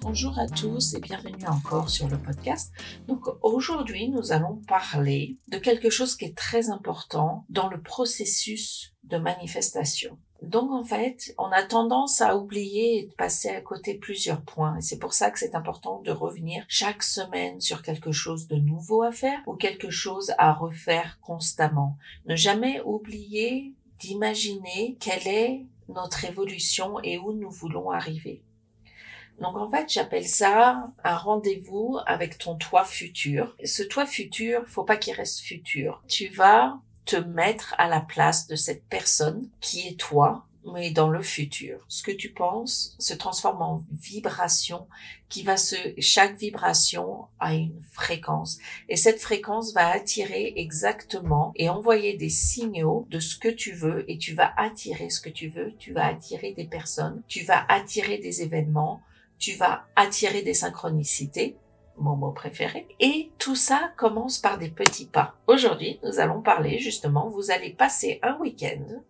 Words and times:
bonjour 0.00 0.38
à 0.38 0.46
tous 0.46 0.94
et 0.94 1.00
bienvenue 1.00 1.46
encore 1.46 1.88
sur 1.88 2.08
le 2.08 2.18
podcast. 2.18 2.72
Donc 3.06 3.26
aujourd'hui, 3.42 4.08
nous 4.08 4.32
allons 4.32 4.56
parler 4.66 5.36
de 5.48 5.58
quelque 5.58 5.90
chose 5.90 6.16
qui 6.16 6.24
est 6.24 6.36
très 6.36 6.70
important 6.70 7.44
dans 7.48 7.68
le 7.68 7.80
processus 7.80 8.94
de 9.04 9.18
manifestation. 9.18 10.18
Donc 10.42 10.70
en 10.70 10.84
fait, 10.84 11.34
on 11.38 11.50
a 11.50 11.62
tendance 11.62 12.20
à 12.20 12.36
oublier 12.36 12.98
et 12.98 13.06
de 13.06 13.12
passer 13.12 13.48
à 13.50 13.60
côté 13.60 13.94
plusieurs 13.94 14.42
points. 14.42 14.76
Et 14.78 14.82
c'est 14.82 14.98
pour 14.98 15.12
ça 15.12 15.30
que 15.30 15.38
c'est 15.38 15.54
important 15.54 16.00
de 16.02 16.10
revenir 16.10 16.64
chaque 16.68 17.02
semaine 17.02 17.60
sur 17.60 17.82
quelque 17.82 18.12
chose 18.12 18.46
de 18.46 18.56
nouveau 18.56 19.02
à 19.02 19.12
faire 19.12 19.40
ou 19.46 19.54
quelque 19.54 19.90
chose 19.90 20.32
à 20.38 20.52
refaire 20.52 21.18
constamment. 21.20 21.96
Ne 22.26 22.36
jamais 22.36 22.80
oublier 22.84 23.74
d'imaginer 24.00 24.96
quelle 25.00 25.26
est 25.26 25.66
notre 25.88 26.24
évolution 26.24 27.00
et 27.02 27.18
où 27.18 27.32
nous 27.32 27.50
voulons 27.50 27.90
arriver. 27.90 28.42
Donc 29.40 29.56
en 29.56 29.68
fait, 29.68 29.90
j'appelle 29.90 30.26
ça 30.26 30.90
un 31.02 31.16
rendez-vous 31.16 31.98
avec 32.06 32.38
ton 32.38 32.56
toi 32.56 32.84
futur. 32.84 33.54
Ce 33.64 33.82
toi 33.82 34.06
futur, 34.06 34.62
faut 34.66 34.84
pas 34.84 34.96
qu'il 34.96 35.14
reste 35.14 35.40
futur. 35.40 36.02
Tu 36.08 36.28
vas 36.28 36.78
te 37.04 37.16
mettre 37.16 37.74
à 37.78 37.88
la 37.88 38.00
place 38.00 38.46
de 38.46 38.56
cette 38.56 38.84
personne 38.84 39.48
qui 39.60 39.88
est 39.88 39.98
toi, 39.98 40.46
mais 40.72 40.90
dans 40.90 41.10
le 41.10 41.22
futur. 41.22 41.84
Ce 41.88 42.02
que 42.02 42.10
tu 42.10 42.30
penses 42.30 42.96
se 42.98 43.14
transforme 43.14 43.62
en 43.62 43.82
vibration 43.92 44.86
qui 45.28 45.42
va 45.42 45.56
se, 45.56 45.76
chaque 45.98 46.38
vibration 46.38 47.26
a 47.40 47.54
une 47.54 47.82
fréquence. 47.92 48.58
Et 48.88 48.96
cette 48.96 49.20
fréquence 49.20 49.74
va 49.74 49.88
attirer 49.88 50.54
exactement 50.56 51.52
et 51.56 51.68
envoyer 51.68 52.16
des 52.16 52.30
signaux 52.30 53.06
de 53.10 53.18
ce 53.18 53.36
que 53.36 53.48
tu 53.48 53.72
veux 53.72 54.10
et 54.10 54.16
tu 54.16 54.34
vas 54.34 54.52
attirer 54.56 55.10
ce 55.10 55.20
que 55.20 55.30
tu 55.30 55.48
veux. 55.48 55.74
Tu 55.78 55.92
vas 55.92 56.06
attirer 56.06 56.52
des 56.52 56.66
personnes, 56.66 57.22
tu 57.28 57.44
vas 57.44 57.64
attirer 57.68 58.18
des 58.18 58.42
événements, 58.42 59.02
tu 59.44 59.52
vas 59.56 59.84
attirer 59.94 60.40
des 60.40 60.54
synchronicités, 60.54 61.58
mon 61.98 62.16
mot 62.16 62.32
préféré. 62.32 62.88
Et 62.98 63.30
tout 63.38 63.56
ça 63.56 63.92
commence 63.98 64.38
par 64.38 64.56
des 64.56 64.70
petits 64.70 65.04
pas. 65.04 65.34
Aujourd'hui, 65.46 66.00
nous 66.02 66.18
allons 66.18 66.40
parler 66.40 66.78
justement, 66.78 67.28
vous 67.28 67.50
allez 67.50 67.68
passer 67.68 68.20
un 68.22 68.38
week-end 68.38 69.02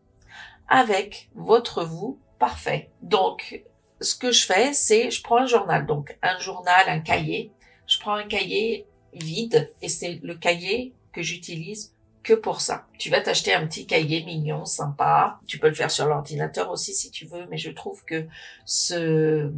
avec 0.66 1.30
votre 1.36 1.84
vous 1.84 2.18
parfait. 2.40 2.90
Donc, 3.00 3.62
ce 4.00 4.16
que 4.16 4.32
je 4.32 4.44
fais, 4.44 4.72
c'est 4.72 5.12
je 5.12 5.22
prends 5.22 5.36
un 5.36 5.46
journal, 5.46 5.86
donc 5.86 6.18
un 6.20 6.36
journal, 6.40 6.88
un 6.88 6.98
cahier. 6.98 7.52
Je 7.86 8.00
prends 8.00 8.14
un 8.14 8.26
cahier 8.26 8.88
vide 9.12 9.72
et 9.82 9.88
c'est 9.88 10.18
le 10.20 10.34
cahier 10.34 10.94
que 11.12 11.22
j'utilise 11.22 11.94
que 12.24 12.34
pour 12.34 12.60
ça. 12.60 12.88
Tu 12.98 13.08
vas 13.08 13.20
t'acheter 13.20 13.54
un 13.54 13.68
petit 13.68 13.86
cahier 13.86 14.24
mignon, 14.24 14.64
sympa. 14.64 15.38
Tu 15.46 15.60
peux 15.60 15.68
le 15.68 15.74
faire 15.74 15.92
sur 15.92 16.06
l'ordinateur 16.06 16.72
aussi 16.72 16.92
si 16.92 17.12
tu 17.12 17.24
veux, 17.24 17.46
mais 17.50 17.58
je 17.58 17.70
trouve 17.70 18.04
que 18.04 18.26
ce 18.64 19.52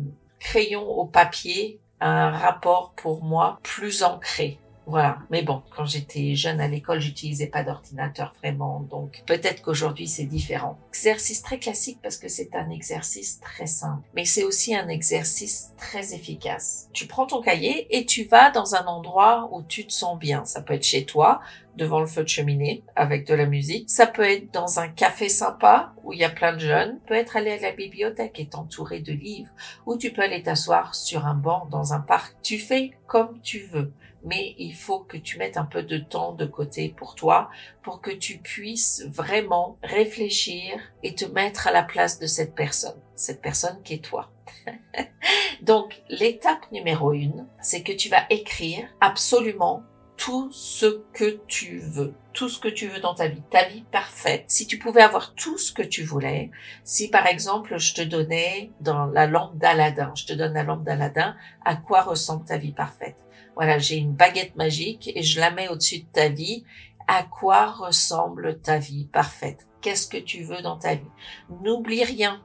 crayon 0.46 0.88
au 0.88 1.04
papier 1.04 1.80
un 2.00 2.30
rapport 2.30 2.92
pour 2.94 3.24
moi 3.24 3.58
plus 3.64 4.04
ancré. 4.04 4.60
Voilà. 4.86 5.18
Mais 5.30 5.42
bon, 5.42 5.62
quand 5.74 5.84
j'étais 5.84 6.36
jeune 6.36 6.60
à 6.60 6.68
l'école, 6.68 7.00
j'utilisais 7.00 7.48
pas 7.48 7.64
d'ordinateur 7.64 8.32
vraiment. 8.38 8.86
Donc, 8.88 9.24
peut-être 9.26 9.60
qu'aujourd'hui, 9.62 10.06
c'est 10.06 10.26
différent. 10.26 10.78
Exercice 10.90 11.42
très 11.42 11.58
classique 11.58 11.98
parce 12.00 12.16
que 12.16 12.28
c'est 12.28 12.54
un 12.54 12.70
exercice 12.70 13.40
très 13.40 13.66
simple. 13.66 14.04
Mais 14.14 14.24
c'est 14.24 14.44
aussi 14.44 14.76
un 14.76 14.88
exercice 14.88 15.72
très 15.76 16.14
efficace. 16.14 16.88
Tu 16.92 17.08
prends 17.08 17.26
ton 17.26 17.42
cahier 17.42 17.88
et 17.90 18.06
tu 18.06 18.22
vas 18.22 18.52
dans 18.52 18.76
un 18.76 18.86
endroit 18.86 19.48
où 19.50 19.62
tu 19.62 19.84
te 19.84 19.92
sens 19.92 20.16
bien. 20.16 20.44
Ça 20.44 20.62
peut 20.62 20.74
être 20.74 20.84
chez 20.84 21.04
toi, 21.04 21.40
devant 21.76 22.00
le 22.00 22.06
feu 22.06 22.22
de 22.22 22.28
cheminée 22.28 22.82
avec 22.94 23.26
de 23.26 23.34
la 23.34 23.46
musique. 23.46 23.88
Ça 23.88 24.06
peut 24.06 24.22
être 24.22 24.52
dans 24.52 24.80
un 24.80 24.88
café 24.88 25.28
sympa 25.28 25.92
où 26.02 26.12
il 26.12 26.18
y 26.18 26.24
a 26.24 26.30
plein 26.30 26.54
de 26.54 26.60
jeunes. 26.60 26.98
Peut 27.06 27.14
être 27.14 27.36
aller 27.36 27.52
à 27.52 27.60
la 27.60 27.72
bibliothèque 27.72 28.40
et 28.40 28.48
entouré 28.54 29.00
de 29.00 29.12
livres. 29.12 29.50
Ou 29.86 29.96
tu 29.96 30.12
peux 30.12 30.22
aller 30.22 30.42
t'asseoir 30.42 30.94
sur 30.94 31.26
un 31.26 31.34
banc 31.34 31.68
dans 31.70 31.92
un 31.92 32.00
parc. 32.00 32.36
Tu 32.42 32.58
fais 32.58 32.92
comme 33.06 33.40
tu 33.42 33.60
veux 33.60 33.92
mais 34.26 34.56
il 34.58 34.74
faut 34.74 35.00
que 35.00 35.16
tu 35.16 35.38
mettes 35.38 35.56
un 35.56 35.64
peu 35.64 35.84
de 35.84 35.98
temps 35.98 36.32
de 36.32 36.44
côté 36.44 36.88
pour 36.88 37.14
toi, 37.14 37.48
pour 37.82 38.00
que 38.00 38.10
tu 38.10 38.38
puisses 38.38 39.04
vraiment 39.06 39.78
réfléchir 39.82 40.80
et 41.04 41.14
te 41.14 41.24
mettre 41.24 41.68
à 41.68 41.72
la 41.72 41.84
place 41.84 42.18
de 42.18 42.26
cette 42.26 42.54
personne, 42.54 43.00
cette 43.14 43.40
personne 43.40 43.80
qui 43.84 43.94
est 43.94 44.04
toi. 44.04 44.30
Donc, 45.62 46.02
l'étape 46.08 46.70
numéro 46.72 47.12
une, 47.12 47.46
c'est 47.60 47.82
que 47.82 47.92
tu 47.92 48.08
vas 48.08 48.26
écrire 48.28 48.88
absolument 49.00 49.84
tout 50.16 50.50
ce 50.52 51.02
que 51.12 51.40
tu 51.46 51.78
veux, 51.78 52.14
tout 52.32 52.48
ce 52.48 52.58
que 52.58 52.68
tu 52.68 52.88
veux 52.88 53.00
dans 53.00 53.14
ta 53.14 53.28
vie, 53.28 53.42
ta 53.50 53.64
vie 53.64 53.84
parfaite. 53.92 54.44
Si 54.48 54.66
tu 54.66 54.78
pouvais 54.78 55.02
avoir 55.02 55.34
tout 55.34 55.58
ce 55.58 55.72
que 55.72 55.82
tu 55.82 56.02
voulais, 56.02 56.50
si 56.84 57.08
par 57.08 57.26
exemple 57.26 57.78
je 57.78 57.94
te 57.94 58.02
donnais 58.02 58.70
dans 58.80 59.06
la 59.06 59.26
lampe 59.26 59.56
d'Aladin, 59.56 60.12
je 60.14 60.26
te 60.26 60.32
donne 60.32 60.54
la 60.54 60.62
lampe 60.62 60.84
d'Aladin, 60.84 61.36
à 61.64 61.76
quoi 61.76 62.02
ressemble 62.02 62.44
ta 62.44 62.56
vie 62.56 62.72
parfaite? 62.72 63.16
Voilà, 63.54 63.78
j'ai 63.78 63.96
une 63.96 64.12
baguette 64.12 64.56
magique 64.56 65.10
et 65.14 65.22
je 65.22 65.40
la 65.40 65.50
mets 65.50 65.68
au-dessus 65.68 66.00
de 66.00 66.06
ta 66.12 66.28
vie. 66.28 66.64
À 67.08 67.22
quoi 67.22 67.66
ressemble 67.66 68.60
ta 68.60 68.78
vie 68.78 69.06
parfaite? 69.06 69.66
Qu'est-ce 69.80 70.08
que 70.08 70.16
tu 70.16 70.42
veux 70.42 70.60
dans 70.60 70.76
ta 70.76 70.94
vie? 70.94 71.10
N'oublie 71.62 72.04
rien, 72.04 72.42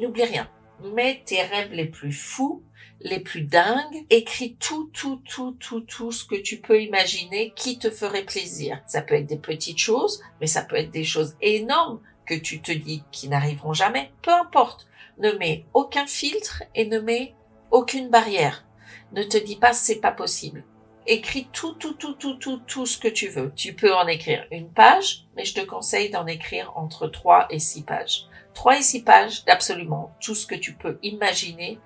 n'oublie 0.00 0.24
rien. 0.24 0.48
Mets 0.94 1.22
tes 1.24 1.42
rêves 1.42 1.72
les 1.72 1.86
plus 1.86 2.12
fous 2.12 2.62
les 3.04 3.20
plus 3.20 3.42
dingues, 3.42 4.06
écris 4.10 4.56
tout, 4.58 4.90
tout, 4.92 5.20
tout, 5.28 5.52
tout, 5.52 5.80
tout 5.80 6.12
ce 6.12 6.24
que 6.24 6.36
tu 6.36 6.60
peux 6.60 6.80
imaginer 6.80 7.52
qui 7.56 7.78
te 7.78 7.90
ferait 7.90 8.24
plaisir. 8.24 8.80
Ça 8.86 9.02
peut 9.02 9.14
être 9.14 9.26
des 9.26 9.38
petites 9.38 9.78
choses, 9.78 10.22
mais 10.40 10.46
ça 10.46 10.62
peut 10.62 10.76
être 10.76 10.90
des 10.90 11.04
choses 11.04 11.36
énormes 11.40 12.00
que 12.26 12.34
tu 12.34 12.60
te 12.60 12.72
dis 12.72 13.02
qui 13.10 13.28
n'arriveront 13.28 13.72
jamais. 13.72 14.12
Peu 14.22 14.32
importe. 14.32 14.86
Ne 15.18 15.32
mets 15.32 15.66
aucun 15.74 16.06
filtre 16.06 16.62
et 16.74 16.86
ne 16.86 16.98
mets 16.98 17.34
aucune 17.70 18.08
barrière. 18.08 18.64
Ne 19.12 19.22
te 19.22 19.36
dis 19.36 19.56
pas 19.56 19.72
c'est 19.72 20.00
pas 20.00 20.12
possible. 20.12 20.64
Écris 21.06 21.48
tout, 21.52 21.74
tout, 21.74 21.94
tout, 21.94 22.14
tout, 22.14 22.34
tout, 22.34 22.60
tout 22.66 22.86
ce 22.86 22.96
que 22.96 23.08
tu 23.08 23.28
veux. 23.28 23.52
Tu 23.54 23.74
peux 23.74 23.92
en 23.92 24.06
écrire 24.06 24.46
une 24.52 24.70
page, 24.70 25.26
mais 25.36 25.44
je 25.44 25.54
te 25.54 25.60
conseille 25.60 26.10
d'en 26.10 26.26
écrire 26.26 26.72
entre 26.76 27.08
trois 27.08 27.46
et 27.50 27.58
six 27.58 27.82
pages. 27.82 28.26
Trois 28.54 28.78
et 28.78 28.82
six 28.82 29.02
pages 29.02 29.44
d'absolument 29.44 30.14
tout 30.20 30.34
ce 30.34 30.46
que 30.46 30.54
tu 30.54 30.74
peux 30.74 30.98
imaginer 31.02 31.78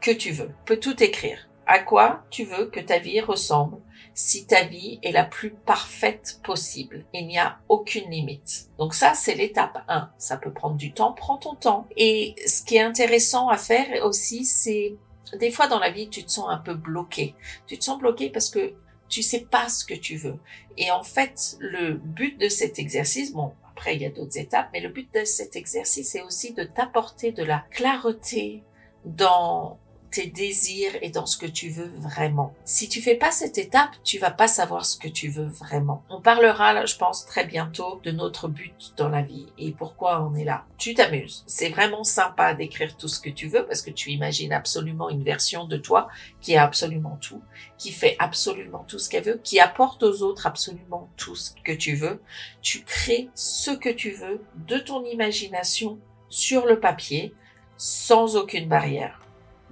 que 0.00 0.10
tu 0.10 0.32
veux. 0.32 0.48
Tu 0.48 0.74
peux 0.74 0.80
tout 0.80 1.02
écrire. 1.02 1.48
À 1.66 1.78
quoi 1.78 2.24
tu 2.30 2.44
veux 2.44 2.66
que 2.66 2.80
ta 2.80 2.98
vie 2.98 3.20
ressemble 3.20 3.78
si 4.12 4.46
ta 4.46 4.64
vie 4.64 4.98
est 5.02 5.12
la 5.12 5.24
plus 5.24 5.50
parfaite 5.50 6.40
possible? 6.44 7.06
Il 7.14 7.26
n'y 7.26 7.38
a 7.38 7.58
aucune 7.68 8.10
limite. 8.10 8.68
Donc 8.78 8.94
ça, 8.94 9.14
c'est 9.14 9.34
l'étape 9.34 9.82
1. 9.88 10.10
Ça 10.18 10.36
peut 10.36 10.52
prendre 10.52 10.76
du 10.76 10.92
temps. 10.92 11.12
Prends 11.12 11.38
ton 11.38 11.54
temps. 11.54 11.86
Et 11.96 12.34
ce 12.46 12.62
qui 12.62 12.76
est 12.76 12.82
intéressant 12.82 13.48
à 13.48 13.56
faire 13.56 14.04
aussi, 14.04 14.44
c'est 14.44 14.96
des 15.38 15.50
fois 15.50 15.66
dans 15.66 15.78
la 15.78 15.90
vie, 15.90 16.10
tu 16.10 16.22
te 16.24 16.30
sens 16.30 16.48
un 16.50 16.58
peu 16.58 16.74
bloqué. 16.74 17.34
Tu 17.66 17.78
te 17.78 17.84
sens 17.84 17.98
bloqué 17.98 18.28
parce 18.28 18.50
que 18.50 18.74
tu 19.08 19.22
sais 19.22 19.46
pas 19.50 19.68
ce 19.68 19.84
que 19.84 19.94
tu 19.94 20.16
veux. 20.16 20.38
Et 20.76 20.90
en 20.90 21.02
fait, 21.02 21.56
le 21.60 21.94
but 21.94 22.38
de 22.38 22.48
cet 22.48 22.78
exercice, 22.78 23.32
bon, 23.32 23.52
après 23.76 23.96
il 23.96 24.02
y 24.02 24.06
a 24.06 24.10
d'autres 24.10 24.38
étapes, 24.38 24.68
mais 24.72 24.80
le 24.80 24.88
but 24.88 25.12
de 25.12 25.24
cet 25.24 25.56
exercice 25.56 26.14
est 26.14 26.22
aussi 26.22 26.54
de 26.54 26.62
t'apporter 26.62 27.32
de 27.32 27.42
la 27.42 27.64
clarté 27.70 28.62
dans 29.04 29.78
tes 30.14 30.26
désirs 30.28 30.92
et 31.02 31.10
dans 31.10 31.26
ce 31.26 31.36
que 31.36 31.46
tu 31.46 31.70
veux 31.70 31.90
vraiment. 31.98 32.54
Si 32.64 32.88
tu 32.88 33.02
fais 33.02 33.16
pas 33.16 33.32
cette 33.32 33.58
étape, 33.58 33.90
tu 34.04 34.18
vas 34.18 34.30
pas 34.30 34.46
savoir 34.46 34.86
ce 34.86 34.96
que 34.96 35.08
tu 35.08 35.28
veux 35.28 35.46
vraiment. 35.46 36.04
On 36.08 36.20
parlera, 36.20 36.86
je 36.86 36.96
pense, 36.96 37.26
très 37.26 37.44
bientôt 37.44 38.00
de 38.04 38.12
notre 38.12 38.46
but 38.46 38.94
dans 38.96 39.08
la 39.08 39.22
vie 39.22 39.46
et 39.58 39.72
pourquoi 39.72 40.22
on 40.22 40.36
est 40.36 40.44
là. 40.44 40.66
Tu 40.78 40.94
t'amuses. 40.94 41.42
C'est 41.48 41.68
vraiment 41.68 42.04
sympa 42.04 42.54
d'écrire 42.54 42.96
tout 42.96 43.08
ce 43.08 43.18
que 43.18 43.28
tu 43.28 43.48
veux 43.48 43.66
parce 43.66 43.82
que 43.82 43.90
tu 43.90 44.10
imagines 44.10 44.52
absolument 44.52 45.10
une 45.10 45.24
version 45.24 45.64
de 45.64 45.76
toi 45.76 46.08
qui 46.40 46.54
a 46.54 46.62
absolument 46.62 47.18
tout, 47.20 47.42
qui 47.76 47.90
fait 47.90 48.14
absolument 48.20 48.84
tout 48.86 49.00
ce 49.00 49.08
qu'elle 49.08 49.24
veut, 49.24 49.40
qui 49.42 49.58
apporte 49.58 50.04
aux 50.04 50.22
autres 50.22 50.46
absolument 50.46 51.10
tout 51.16 51.34
ce 51.34 51.50
que 51.64 51.72
tu 51.72 51.96
veux. 51.96 52.22
Tu 52.62 52.84
crées 52.84 53.30
ce 53.34 53.72
que 53.72 53.90
tu 53.90 54.12
veux 54.12 54.44
de 54.68 54.78
ton 54.78 55.04
imagination 55.04 55.98
sur 56.28 56.66
le 56.66 56.78
papier 56.78 57.34
sans 57.76 58.36
aucune 58.36 58.68
barrière. 58.68 59.20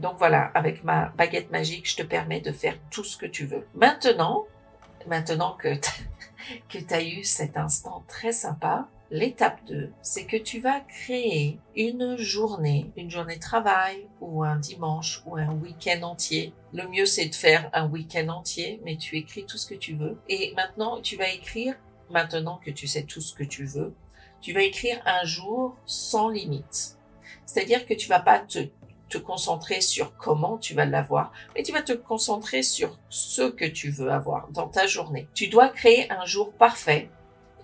Donc 0.02 0.18
voilà, 0.18 0.50
avec 0.54 0.82
ma 0.82 1.10
baguette 1.16 1.52
magique, 1.52 1.88
je 1.88 1.96
te 1.96 2.02
permets 2.02 2.40
de 2.40 2.50
faire 2.50 2.76
tout 2.90 3.04
ce 3.04 3.16
que 3.16 3.24
tu 3.24 3.46
veux. 3.46 3.68
Maintenant, 3.72 4.46
maintenant 5.06 5.56
que 5.56 5.76
tu 6.68 6.84
as 6.90 7.02
eu 7.04 7.22
cet 7.22 7.56
instant 7.56 8.02
très 8.08 8.32
sympa, 8.32 8.88
l'étape 9.12 9.64
2, 9.66 9.92
c'est 10.02 10.24
que 10.24 10.36
tu 10.36 10.58
vas 10.58 10.80
créer 10.80 11.60
une 11.76 12.16
journée, 12.16 12.90
une 12.96 13.10
journée 13.10 13.36
de 13.36 13.40
travail 13.40 14.08
ou 14.20 14.42
un 14.42 14.56
dimanche 14.56 15.22
ou 15.24 15.36
un 15.36 15.52
week-end 15.52 16.02
entier. 16.02 16.52
Le 16.72 16.88
mieux, 16.88 17.06
c'est 17.06 17.26
de 17.26 17.34
faire 17.36 17.70
un 17.72 17.88
week-end 17.88 18.26
entier, 18.26 18.80
mais 18.84 18.96
tu 18.96 19.16
écris 19.16 19.46
tout 19.46 19.56
ce 19.56 19.68
que 19.68 19.76
tu 19.76 19.94
veux. 19.94 20.18
Et 20.28 20.52
maintenant, 20.56 21.00
tu 21.00 21.14
vas 21.14 21.28
écrire, 21.28 21.76
maintenant 22.10 22.58
que 22.64 22.72
tu 22.72 22.88
sais 22.88 23.04
tout 23.04 23.20
ce 23.20 23.34
que 23.34 23.44
tu 23.44 23.66
veux, 23.66 23.94
tu 24.40 24.52
vas 24.52 24.62
écrire 24.62 25.00
un 25.06 25.24
jour 25.24 25.76
sans 25.86 26.28
limite. 26.28 26.98
C'est-à-dire 27.46 27.86
que 27.86 27.94
tu 27.94 28.08
vas 28.08 28.18
pas 28.18 28.40
te 28.40 28.58
te 29.12 29.18
concentrer 29.18 29.80
sur 29.80 30.16
comment 30.16 30.56
tu 30.56 30.74
vas 30.74 30.86
l'avoir, 30.86 31.32
mais 31.54 31.62
tu 31.62 31.72
vas 31.72 31.82
te 31.82 31.92
concentrer 31.92 32.62
sur 32.62 32.98
ce 33.10 33.42
que 33.42 33.66
tu 33.66 33.90
veux 33.90 34.10
avoir 34.10 34.48
dans 34.50 34.68
ta 34.68 34.86
journée. 34.86 35.28
Tu 35.34 35.48
dois 35.48 35.68
créer 35.68 36.10
un 36.10 36.24
jour 36.24 36.52
parfait 36.52 37.10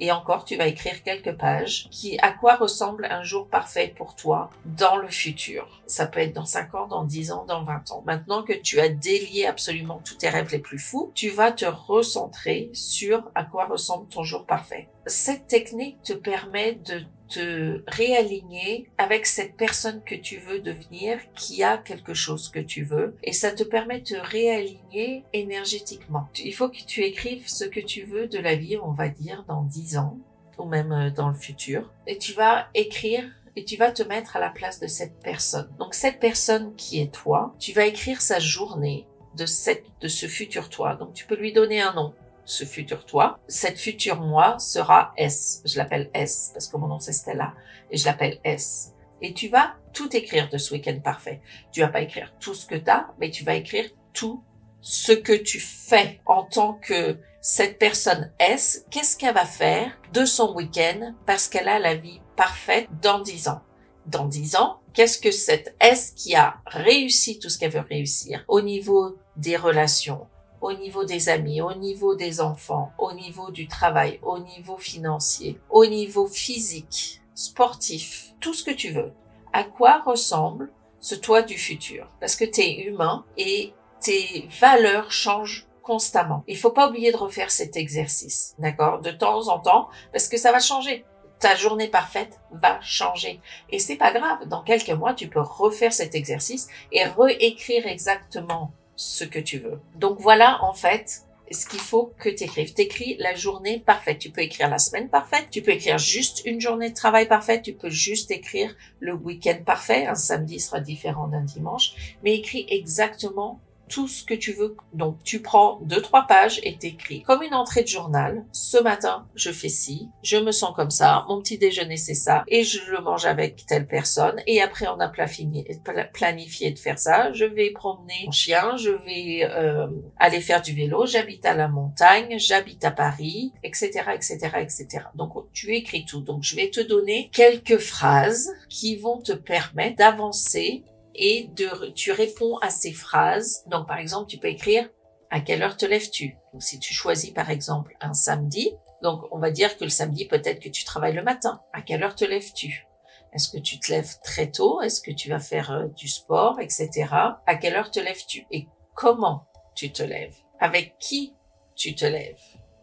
Et 0.00 0.12
encore, 0.12 0.44
tu 0.44 0.56
vas 0.56 0.68
écrire 0.68 1.02
quelques 1.02 1.36
pages 1.36 1.88
qui, 1.90 2.18
à 2.20 2.30
quoi 2.30 2.54
ressemble 2.54 3.06
un 3.10 3.24
jour 3.24 3.48
parfait 3.48 3.92
pour 3.96 4.14
toi 4.14 4.48
dans 4.64 4.96
le 4.96 5.08
futur. 5.08 5.82
Ça 5.86 6.06
peut 6.06 6.20
être 6.20 6.34
dans 6.34 6.44
5 6.44 6.74
ans, 6.76 6.86
dans 6.86 7.04
10 7.04 7.32
ans, 7.32 7.44
dans 7.46 7.64
20 7.64 7.90
ans. 7.90 8.04
Maintenant 8.06 8.44
que 8.44 8.52
tu 8.52 8.78
as 8.78 8.90
délié 8.90 9.46
absolument 9.46 10.00
tous 10.04 10.14
tes 10.14 10.28
rêves 10.28 10.52
les 10.52 10.60
plus 10.60 10.78
fous, 10.78 11.10
tu 11.16 11.30
vas 11.30 11.50
te 11.50 11.64
recentrer 11.64 12.70
sur 12.72 13.28
à 13.34 13.42
quoi 13.42 13.66
ressemble 13.66 14.06
ton 14.06 14.22
jour 14.22 14.46
parfait. 14.46 14.88
Cette 15.06 15.48
technique 15.48 16.00
te 16.02 16.12
permet 16.12 16.74
de 16.74 17.02
te 17.28 17.82
réaligner 17.86 18.88
avec 18.98 19.26
cette 19.26 19.56
personne 19.56 20.02
que 20.04 20.14
tu 20.14 20.38
veux 20.38 20.60
devenir, 20.60 21.18
qui 21.34 21.62
a 21.62 21.78
quelque 21.78 22.14
chose 22.14 22.48
que 22.48 22.58
tu 22.58 22.84
veux, 22.84 23.16
et 23.22 23.32
ça 23.32 23.52
te 23.52 23.62
permet 23.62 24.00
de 24.00 24.04
te 24.04 24.14
réaligner 24.14 25.24
énergétiquement. 25.32 26.28
Il 26.42 26.54
faut 26.54 26.68
que 26.68 26.84
tu 26.86 27.02
écrives 27.02 27.48
ce 27.48 27.64
que 27.64 27.80
tu 27.80 28.02
veux 28.02 28.26
de 28.26 28.38
la 28.38 28.54
vie, 28.54 28.78
on 28.82 28.92
va 28.92 29.08
dire, 29.08 29.44
dans 29.46 29.62
10 29.62 29.98
ans, 29.98 30.18
ou 30.58 30.64
même 30.64 30.92
euh, 30.92 31.10
dans 31.10 31.28
le 31.28 31.34
futur, 31.34 31.92
et 32.06 32.18
tu 32.18 32.32
vas 32.32 32.68
écrire 32.74 33.24
et 33.56 33.64
tu 33.64 33.76
vas 33.76 33.90
te 33.90 34.04
mettre 34.04 34.36
à 34.36 34.40
la 34.40 34.50
place 34.50 34.78
de 34.78 34.86
cette 34.86 35.18
personne. 35.20 35.68
Donc 35.80 35.94
cette 35.94 36.20
personne 36.20 36.76
qui 36.76 37.00
est 37.00 37.12
toi, 37.12 37.54
tu 37.58 37.72
vas 37.72 37.86
écrire 37.86 38.20
sa 38.20 38.38
journée 38.38 39.06
de 39.36 39.46
cette, 39.46 39.84
de 40.00 40.06
ce 40.06 40.26
futur 40.26 40.68
toi. 40.68 40.94
Donc 40.94 41.12
tu 41.12 41.26
peux 41.26 41.34
lui 41.34 41.52
donner 41.52 41.80
un 41.80 41.92
nom 41.92 42.14
ce 42.48 42.64
futur 42.64 43.04
toi. 43.04 43.38
Cette 43.46 43.78
future 43.78 44.20
moi 44.20 44.58
sera 44.58 45.12
S. 45.16 45.62
Je 45.64 45.76
l'appelle 45.76 46.10
S 46.14 46.50
parce 46.54 46.66
que 46.66 46.76
mon 46.76 46.88
nom 46.88 46.98
c'est 46.98 47.12
Stella 47.12 47.54
et 47.90 47.96
je 47.96 48.06
l'appelle 48.06 48.40
S. 48.42 48.94
Et 49.20 49.34
tu 49.34 49.48
vas 49.48 49.74
tout 49.92 50.16
écrire 50.16 50.48
de 50.48 50.58
ce 50.58 50.72
week-end 50.72 50.98
parfait. 51.02 51.42
Tu 51.72 51.80
vas 51.80 51.88
pas 51.88 52.00
écrire 52.00 52.32
tout 52.40 52.54
ce 52.54 52.66
que 52.66 52.76
tu 52.76 52.90
as, 52.90 53.08
mais 53.20 53.30
tu 53.30 53.44
vas 53.44 53.54
écrire 53.54 53.84
tout 54.12 54.42
ce 54.80 55.12
que 55.12 55.32
tu 55.32 55.60
fais 55.60 56.20
en 56.24 56.44
tant 56.44 56.74
que 56.74 57.18
cette 57.40 57.78
personne 57.78 58.32
S. 58.38 58.86
Qu'est-ce 58.90 59.16
qu'elle 59.16 59.34
va 59.34 59.44
faire 59.44 59.98
de 60.12 60.24
son 60.24 60.54
week-end 60.54 61.14
parce 61.26 61.48
qu'elle 61.48 61.68
a 61.68 61.78
la 61.78 61.96
vie 61.96 62.20
parfaite 62.36 62.88
dans 63.02 63.18
dix 63.18 63.48
ans? 63.48 63.60
Dans 64.06 64.24
dix 64.24 64.56
ans, 64.56 64.80
qu'est-ce 64.94 65.18
que 65.18 65.30
cette 65.30 65.76
S 65.80 66.12
qui 66.12 66.34
a 66.34 66.62
réussi 66.66 67.38
tout 67.38 67.50
ce 67.50 67.58
qu'elle 67.58 67.72
veut 67.72 67.80
réussir 67.80 68.44
au 68.48 68.62
niveau 68.62 69.18
des 69.36 69.56
relations, 69.56 70.26
au 70.60 70.72
niveau 70.72 71.04
des 71.04 71.28
amis, 71.28 71.60
au 71.60 71.74
niveau 71.74 72.14
des 72.14 72.40
enfants, 72.40 72.92
au 72.98 73.12
niveau 73.12 73.50
du 73.50 73.68
travail, 73.68 74.18
au 74.22 74.38
niveau 74.38 74.76
financier, 74.76 75.58
au 75.70 75.86
niveau 75.86 76.26
physique, 76.26 77.20
sportif, 77.34 78.34
tout 78.40 78.54
ce 78.54 78.64
que 78.64 78.70
tu 78.70 78.90
veux. 78.90 79.12
À 79.52 79.64
quoi 79.64 80.02
ressemble 80.04 80.70
ce 81.00 81.14
toi 81.14 81.42
du 81.42 81.56
futur? 81.56 82.08
Parce 82.20 82.36
que 82.36 82.44
tu 82.44 82.60
es 82.60 82.82
humain 82.82 83.24
et 83.36 83.72
tes 84.00 84.48
valeurs 84.60 85.10
changent 85.10 85.66
constamment. 85.82 86.44
Il 86.46 86.58
faut 86.58 86.70
pas 86.70 86.88
oublier 86.88 87.12
de 87.12 87.16
refaire 87.16 87.50
cet 87.50 87.76
exercice, 87.76 88.54
d'accord? 88.58 89.00
De 89.00 89.10
temps 89.10 89.48
en 89.48 89.58
temps, 89.58 89.88
parce 90.12 90.28
que 90.28 90.36
ça 90.36 90.52
va 90.52 90.60
changer. 90.60 91.04
Ta 91.40 91.54
journée 91.54 91.88
parfaite 91.88 92.40
va 92.50 92.80
changer. 92.82 93.40
Et 93.70 93.78
c'est 93.78 93.96
pas 93.96 94.12
grave. 94.12 94.46
Dans 94.48 94.62
quelques 94.62 94.90
mois, 94.90 95.14
tu 95.14 95.28
peux 95.28 95.40
refaire 95.40 95.92
cet 95.92 96.14
exercice 96.14 96.66
et 96.92 97.04
réécrire 97.04 97.86
exactement 97.86 98.72
ce 98.98 99.24
que 99.24 99.38
tu 99.38 99.58
veux. 99.58 99.80
Donc 99.94 100.18
voilà, 100.20 100.62
en 100.64 100.74
fait, 100.74 101.22
ce 101.50 101.66
qu'il 101.66 101.80
faut 101.80 102.12
que 102.18 102.28
tu 102.28 102.44
écrives. 102.44 102.74
T'écris 102.74 103.16
la 103.20 103.34
journée 103.34 103.78
parfaite. 103.78 104.18
Tu 104.18 104.30
peux 104.30 104.42
écrire 104.42 104.68
la 104.68 104.78
semaine 104.78 105.08
parfaite. 105.08 105.46
Tu 105.50 105.62
peux 105.62 105.70
écrire 105.70 105.98
juste 105.98 106.42
une 106.44 106.60
journée 106.60 106.90
de 106.90 106.94
travail 106.94 107.28
parfaite. 107.28 107.62
Tu 107.62 107.72
peux 107.72 107.90
juste 107.90 108.30
écrire 108.30 108.74
le 109.00 109.14
week-end 109.14 109.58
parfait. 109.64 110.06
Un 110.06 110.16
samedi 110.16 110.60
sera 110.60 110.80
différent 110.80 111.28
d'un 111.28 111.42
dimanche. 111.42 112.16
Mais 112.24 112.34
écris 112.34 112.66
exactement 112.68 113.60
tout 113.88 114.08
ce 114.08 114.24
que 114.24 114.34
tu 114.34 114.52
veux. 114.52 114.76
Donc, 114.92 115.22
tu 115.24 115.40
prends 115.40 115.80
deux, 115.82 116.00
trois 116.00 116.26
pages 116.26 116.60
et 116.62 116.76
t'écris 116.76 117.22
comme 117.22 117.42
une 117.42 117.54
entrée 117.54 117.82
de 117.82 117.88
journal. 117.88 118.44
Ce 118.52 118.78
matin, 118.78 119.26
je 119.34 119.50
fais 119.50 119.68
ci, 119.68 120.08
je 120.22 120.36
me 120.36 120.52
sens 120.52 120.74
comme 120.74 120.90
ça, 120.90 121.24
mon 121.28 121.40
petit 121.40 121.58
déjeuner 121.58 121.96
c'est 121.96 122.14
ça, 122.14 122.44
et 122.48 122.62
je 122.62 122.90
le 122.90 123.00
mange 123.00 123.26
avec 123.26 123.66
telle 123.66 123.86
personne. 123.86 124.40
Et 124.46 124.62
après, 124.62 124.86
on 124.88 125.00
a 125.00 125.08
planifié, 125.08 126.70
de 126.70 126.78
faire 126.78 126.98
ça. 126.98 127.32
Je 127.32 127.44
vais 127.44 127.70
promener 127.70 128.24
mon 128.26 128.32
chien, 128.32 128.76
je 128.76 128.90
vais 128.90 129.48
euh, 129.50 129.86
aller 130.18 130.40
faire 130.40 130.62
du 130.62 130.72
vélo, 130.72 131.06
j'habite 131.06 131.44
à 131.46 131.54
la 131.54 131.68
montagne, 131.68 132.38
j'habite 132.38 132.84
à 132.84 132.90
Paris, 132.90 133.52
etc., 133.62 133.90
etc., 134.14 134.38
etc. 134.60 134.86
Donc, 135.14 135.32
tu 135.52 135.74
écris 135.74 136.04
tout. 136.04 136.20
Donc, 136.20 136.42
je 136.42 136.56
vais 136.56 136.70
te 136.70 136.80
donner 136.80 137.30
quelques 137.32 137.78
phrases 137.78 138.50
qui 138.68 138.96
vont 138.96 139.20
te 139.20 139.32
permettre 139.32 139.96
d'avancer 139.96 140.84
et 141.18 141.50
de, 141.54 141.90
tu 141.90 142.12
réponds 142.12 142.56
à 142.58 142.70
ces 142.70 142.92
phrases. 142.92 143.64
Donc, 143.66 143.86
par 143.86 143.98
exemple, 143.98 144.30
tu 144.30 144.38
peux 144.38 144.48
écrire 144.48 144.88
à 145.30 145.40
quelle 145.40 145.62
heure 145.62 145.76
te 145.76 145.84
lèves-tu? 145.84 146.36
Donc, 146.52 146.62
si 146.62 146.78
tu 146.78 146.94
choisis, 146.94 147.30
par 147.30 147.50
exemple, 147.50 147.94
un 148.00 148.14
samedi, 148.14 148.72
donc 149.02 149.24
on 149.30 149.38
va 149.38 149.50
dire 149.50 149.76
que 149.76 149.84
le 149.84 149.90
samedi, 149.90 150.26
peut-être 150.26 150.60
que 150.60 150.68
tu 150.68 150.84
travailles 150.84 151.14
le 151.14 151.22
matin. 151.22 151.60
À 151.72 151.82
quelle 151.82 152.02
heure 152.02 152.14
te 152.14 152.24
lèves-tu? 152.24 152.86
Est-ce 153.32 153.48
que 153.50 153.58
tu 153.58 153.78
te 153.78 153.90
lèves 153.92 154.18
très 154.22 154.50
tôt? 154.50 154.80
Est-ce 154.80 155.02
que 155.02 155.10
tu 155.10 155.28
vas 155.28 155.40
faire 155.40 155.70
euh, 155.70 155.88
du 155.88 156.08
sport, 156.08 156.60
etc. 156.60 157.06
À 157.46 157.56
quelle 157.56 157.76
heure 157.76 157.90
te 157.90 158.00
lèves-tu? 158.00 158.46
Et 158.50 158.68
comment 158.94 159.46
tu 159.74 159.92
te 159.92 160.02
lèves? 160.02 160.36
Avec 160.60 160.96
qui 160.98 161.34
tu 161.74 161.94
te 161.94 162.06
lèves? 162.06 162.40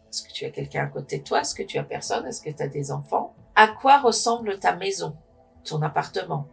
Est-ce 0.08 0.22
que 0.22 0.32
tu 0.32 0.44
as 0.44 0.50
quelqu'un 0.50 0.84
à 0.84 0.86
côté 0.86 1.18
de 1.18 1.24
toi? 1.24 1.40
Est-ce 1.40 1.54
que 1.54 1.64
tu 1.64 1.78
as 1.78 1.84
personne? 1.84 2.26
Est-ce 2.26 2.40
que 2.40 2.50
tu 2.50 2.62
as 2.62 2.68
des 2.68 2.92
enfants? 2.92 3.34
À 3.54 3.68
quoi 3.68 3.98
ressemble 3.98 4.58
ta 4.58 4.76
maison? 4.76 5.16
Ton 5.64 5.82
appartement? 5.82 6.46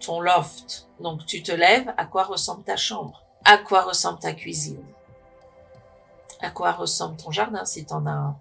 Ton 0.00 0.20
loft. 0.20 0.88
Donc 1.00 1.26
tu 1.26 1.42
te 1.42 1.52
lèves, 1.52 1.92
à 1.96 2.06
quoi 2.06 2.24
ressemble 2.24 2.64
ta 2.64 2.76
chambre? 2.76 3.24
À 3.44 3.58
quoi 3.58 3.82
ressemble 3.82 4.18
ta 4.18 4.32
cuisine? 4.32 4.84
À 6.40 6.50
quoi 6.50 6.72
ressemble 6.72 7.16
ton 7.16 7.30
jardin 7.30 7.64
si 7.64 7.84
tu 7.84 7.92
en 7.92 8.06
as 8.06 8.10
un? 8.10 8.38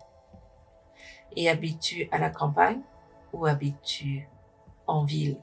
Et 1.36 1.50
habites-tu 1.50 2.10
à 2.12 2.18
la 2.18 2.30
campagne 2.30 2.82
ou 3.34 3.46
habites-tu 3.46 4.28
en 4.88 5.04
ville? 5.04 5.38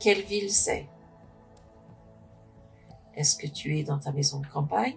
Quelle 0.00 0.22
ville 0.22 0.52
c'est? 0.52 0.88
Est-ce 3.14 3.36
que 3.36 3.46
tu 3.46 3.78
es 3.78 3.84
dans 3.84 3.98
ta 3.98 4.12
maison 4.12 4.40
de 4.40 4.46
campagne 4.46 4.96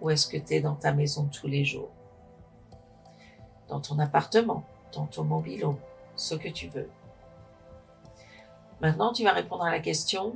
ou 0.00 0.10
est-ce 0.10 0.26
que 0.26 0.36
tu 0.36 0.54
es 0.54 0.60
dans 0.60 0.74
ta 0.74 0.92
maison 0.92 1.26
tous 1.26 1.46
les 1.46 1.64
jours? 1.64 1.90
Dans 3.68 3.80
ton 3.80 3.98
appartement, 3.98 4.64
dans 4.92 5.06
ton 5.06 5.24
mobile, 5.24 5.64
ce 6.16 6.34
que 6.34 6.48
tu 6.48 6.68
veux. 6.68 6.90
Maintenant, 8.82 9.12
tu 9.12 9.22
vas 9.22 9.32
répondre 9.32 9.62
à 9.62 9.70
la 9.70 9.78
question, 9.78 10.34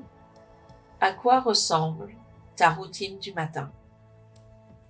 à 1.00 1.10
quoi 1.12 1.40
ressemble 1.40 2.14
ta 2.54 2.70
routine 2.70 3.19
du 3.19 3.32
matin? 3.32 3.72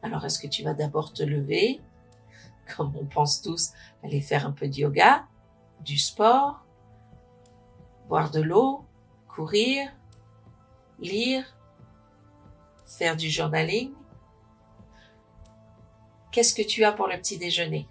Alors, 0.03 0.27
est-ce 0.27 0.39
que 0.39 0.47
tu 0.47 0.63
vas 0.63 0.75
d'abord 0.75 1.15
te 1.15 1.23
lever, 1.23 1.81
comme 2.77 2.95
on 2.95 3.07
pense 3.07 3.41
tous, 3.41 3.73
aller 4.05 4.21
faire 4.21 4.47
un 4.47 4.53
peu 4.53 4.69
de 4.69 4.75
yoga, 4.75 5.25
du 5.81 5.97
sport, 5.97 6.67
boire 8.09 8.31
de 8.31 8.43
l'eau, 8.43 8.85
courir, 9.27 9.91
lire, 10.99 11.57
faire 12.85 13.17
du 13.17 13.31
journaling? 13.31 13.95
Qu'est-ce 16.31 16.55
que 16.55 16.61
tu 16.61 16.85
as 16.85 16.93
pour 16.93 17.09
le 17.09 17.17
petit 17.17 17.39
déjeuner? 17.39 17.89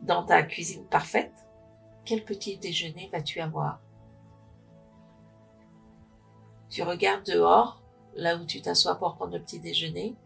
Dans 0.00 0.24
ta 0.24 0.42
cuisine 0.42 0.84
parfaite? 0.86 1.47
Quel 2.08 2.24
petit 2.24 2.56
déjeuner 2.56 3.10
vas-tu 3.12 3.38
avoir? 3.38 3.80
Tu 6.70 6.82
regardes 6.82 7.26
dehors, 7.26 7.82
là 8.14 8.38
où 8.38 8.46
tu 8.46 8.62
t'assois 8.62 8.94
pour 8.94 9.14
prendre 9.14 9.34
le 9.34 9.42
petit 9.42 9.60
déjeuner, 9.60 10.16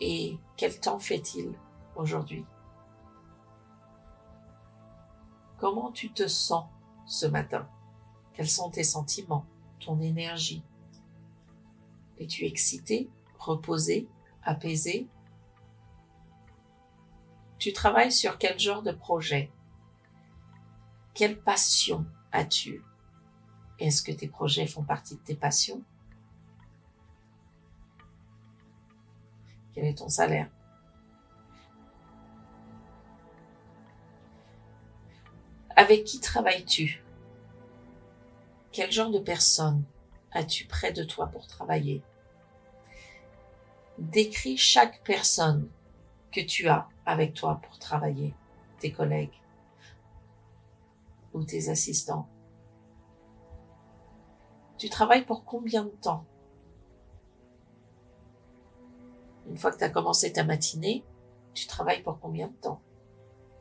et 0.00 0.38
quel 0.56 0.78
temps 0.78 1.00
fait-il 1.00 1.52
aujourd'hui? 1.96 2.46
Comment 5.58 5.90
tu 5.90 6.12
te 6.12 6.28
sens 6.28 6.66
ce 7.06 7.26
matin? 7.26 7.68
Quels 8.34 8.48
sont 8.48 8.70
tes 8.70 8.84
sentiments, 8.84 9.46
ton 9.80 10.00
énergie? 10.00 10.62
Es-tu 12.20 12.44
excité, 12.44 13.10
reposé, 13.36 14.08
apaisé? 14.44 15.08
Tu 17.58 17.72
travailles 17.72 18.12
sur 18.12 18.38
quel 18.38 18.60
genre 18.60 18.82
de 18.82 18.92
projet? 18.92 19.50
Quelle 21.14 21.40
passion 21.40 22.04
as-tu? 22.32 22.82
Est-ce 23.78 24.02
que 24.02 24.12
tes 24.12 24.28
projets 24.28 24.66
font 24.66 24.82
partie 24.82 25.14
de 25.14 25.20
tes 25.20 25.36
passions? 25.36 25.82
Quel 29.72 29.86
est 29.86 29.98
ton 29.98 30.08
salaire? 30.08 30.48
Avec 35.76 36.04
qui 36.04 36.20
travailles-tu? 36.20 37.02
Quel 38.72 38.90
genre 38.90 39.10
de 39.10 39.18
personne 39.18 39.84
as-tu 40.32 40.66
près 40.66 40.92
de 40.92 41.04
toi 41.04 41.28
pour 41.28 41.46
travailler? 41.46 42.02
Décris 43.98 44.56
chaque 44.56 45.02
personne 45.04 45.68
que 46.32 46.40
tu 46.40 46.68
as 46.68 46.88
avec 47.06 47.34
toi 47.34 47.60
pour 47.62 47.78
travailler, 47.78 48.34
tes 48.80 48.90
collègues, 48.92 49.30
ou 51.34 51.44
tes 51.44 51.68
assistants. 51.68 52.28
Tu 54.78 54.88
travailles 54.88 55.24
pour 55.24 55.44
combien 55.44 55.84
de 55.84 55.90
temps? 55.90 56.24
Une 59.46 59.58
fois 59.58 59.70
que 59.70 59.78
tu 59.78 59.84
as 59.84 59.90
commencé 59.90 60.32
ta 60.32 60.44
matinée, 60.44 61.04
tu 61.52 61.66
travailles 61.66 62.02
pour 62.02 62.18
combien 62.18 62.48
de 62.48 62.54
temps? 62.54 62.80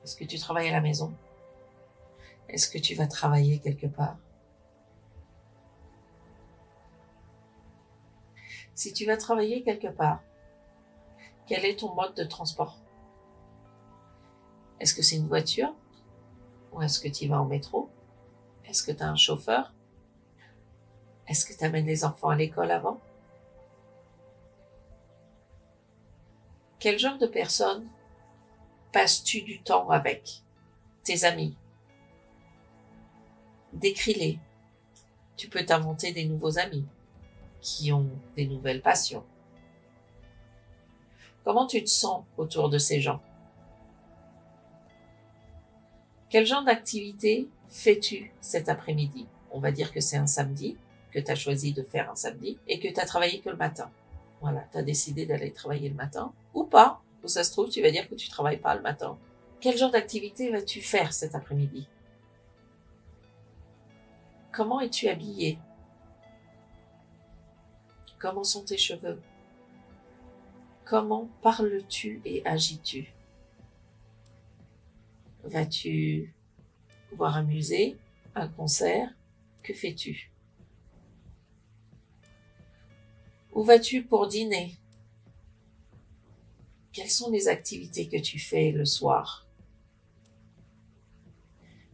Est-ce 0.03 0.15
que 0.15 0.23
tu 0.23 0.39
travailles 0.39 0.69
à 0.69 0.73
la 0.73 0.81
maison? 0.81 1.13
Est-ce 2.47 2.69
que 2.69 2.77
tu 2.77 2.95
vas 2.95 3.07
travailler 3.07 3.59
quelque 3.59 3.87
part? 3.87 4.17
Si 8.75 8.93
tu 8.93 9.05
vas 9.05 9.17
travailler 9.17 9.63
quelque 9.63 9.87
part, 9.87 10.21
quel 11.45 11.65
est 11.65 11.79
ton 11.79 11.93
mode 11.93 12.15
de 12.15 12.23
transport? 12.23 12.79
Est-ce 14.79 14.95
que 14.95 15.01
c'est 15.01 15.17
une 15.17 15.27
voiture? 15.27 15.73
Ou 16.73 16.81
est-ce 16.81 16.99
que 16.99 17.07
tu 17.07 17.27
vas 17.27 17.41
en 17.41 17.45
métro? 17.45 17.89
Est-ce 18.65 18.83
que 18.83 18.91
tu 18.91 19.03
as 19.03 19.09
un 19.09 19.15
chauffeur? 19.15 19.73
Est-ce 21.27 21.45
que 21.45 21.57
tu 21.57 21.63
amènes 21.63 21.85
les 21.85 22.03
enfants 22.03 22.29
à 22.29 22.35
l'école 22.35 22.71
avant? 22.71 22.99
Quel 26.79 26.99
genre 26.99 27.17
de 27.17 27.27
personne 27.27 27.87
passes-tu 28.91 29.41
du 29.41 29.61
temps 29.61 29.89
avec? 29.89 30.41
Tes 31.03 31.23
amis? 31.23 31.55
Décris-les. 33.73 34.39
Tu 35.37 35.49
peux 35.49 35.65
t'inventer 35.65 36.11
des 36.11 36.25
nouveaux 36.25 36.59
amis 36.59 36.85
qui 37.61 37.91
ont 37.91 38.09
des 38.35 38.45
nouvelles 38.45 38.81
passions. 38.81 39.25
Comment 41.43 41.67
tu 41.67 41.83
te 41.83 41.89
sens 41.89 42.23
autour 42.37 42.69
de 42.69 42.77
ces 42.77 43.01
gens? 43.01 43.21
Quel 46.33 46.47
genre 46.47 46.63
d'activité 46.63 47.47
fais-tu 47.69 48.33
cet 48.41 48.67
après-midi? 48.67 49.27
On 49.51 49.59
va 49.59 49.71
dire 49.71 49.91
que 49.91 49.99
c'est 49.99 50.17
un 50.17 50.25
samedi, 50.25 50.77
que 51.11 51.19
tu 51.19 51.29
as 51.29 51.35
choisi 51.35 51.73
de 51.73 51.83
faire 51.83 52.09
un 52.09 52.15
samedi 52.15 52.57
et 52.67 52.79
que 52.79 52.87
tu 52.87 52.99
as 52.99 53.05
travaillé 53.05 53.39
que 53.39 53.51
le 53.51 53.55
matin. 53.55 53.91
Voilà, 54.41 54.67
tu 54.71 54.79
as 54.79 54.81
décidé 54.81 55.27
d'aller 55.27 55.51
travailler 55.51 55.89
le 55.89 55.93
matin 55.93 56.33
ou 56.55 56.63
pas. 56.63 57.03
Ou 57.23 57.27
ça 57.27 57.43
se 57.43 57.51
trouve, 57.51 57.69
tu 57.69 57.83
vas 57.83 57.91
dire 57.91 58.09
que 58.09 58.15
tu 58.15 58.29
travailles 58.29 58.57
pas 58.57 58.73
le 58.73 58.81
matin. 58.81 59.15
Quel 59.61 59.77
genre 59.77 59.91
d'activité 59.91 60.49
vas-tu 60.49 60.81
faire 60.81 61.13
cet 61.13 61.35
après-midi? 61.35 61.87
Comment 64.51 64.81
es-tu 64.81 65.09
habillé? 65.09 65.59
Comment 68.17 68.43
sont 68.43 68.63
tes 68.63 68.79
cheveux? 68.79 69.21
Comment 70.83 71.29
parles-tu 71.43 72.23
et 72.25 72.41
agis-tu 72.43 73.12
Vas-tu 75.43 76.33
voir 77.11 77.35
un 77.35 77.43
musée, 77.43 77.97
un 78.33 78.47
concert? 78.47 79.13
Que 79.61 79.73
fais-tu? 79.73 80.31
Où 83.53 83.63
vas-tu 83.63 84.03
pour 84.03 84.27
dîner? 84.27 84.77
Quelles 86.91 87.09
sont 87.09 87.29
les 87.29 87.47
activités 87.47 88.07
que 88.07 88.17
tu 88.17 88.39
fais 88.39 88.71
le 88.71 88.85
soir? 88.85 89.47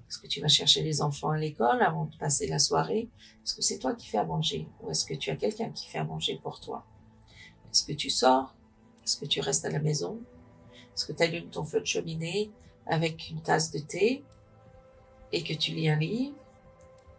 Est-ce 0.07 0.19
que 0.19 0.27
tu 0.27 0.41
vas 0.41 0.47
chercher 0.47 0.83
les 0.83 1.01
enfants 1.01 1.29
à 1.29 1.37
l'école 1.37 1.81
avant 1.81 2.05
de 2.05 2.15
passer 2.17 2.47
la 2.47 2.59
soirée? 2.59 3.09
Est-ce 3.43 3.55
que 3.55 3.61
c'est 3.61 3.79
toi 3.79 3.95
qui 3.95 4.07
fais 4.07 4.17
à 4.17 4.25
manger? 4.25 4.67
Ou 4.81 4.91
est-ce 4.91 5.05
que 5.05 5.13
tu 5.13 5.31
as 5.31 5.35
quelqu'un 5.35 5.69
qui 5.71 5.87
fait 5.87 5.99
à 5.99 6.03
manger 6.03 6.39
pour 6.41 6.59
toi? 6.59 6.85
Est-ce 7.71 7.83
que 7.83 7.93
tu 7.93 8.09
sors? 8.09 8.55
Est-ce 9.03 9.17
que 9.17 9.25
tu 9.25 9.39
restes 9.41 9.65
à 9.65 9.69
la 9.69 9.79
maison? 9.79 10.19
Est-ce 10.93 11.05
que 11.05 11.13
tu 11.13 11.23
allumes 11.23 11.49
ton 11.49 11.63
feu 11.63 11.79
de 11.79 11.85
cheminée? 11.85 12.51
Avec 12.89 13.29
une 13.29 13.41
tasse 13.41 13.71
de 13.71 13.79
thé 13.79 14.23
et 15.31 15.43
que 15.43 15.53
tu 15.53 15.71
lis 15.71 15.89
un 15.89 15.95
livre 15.95 16.35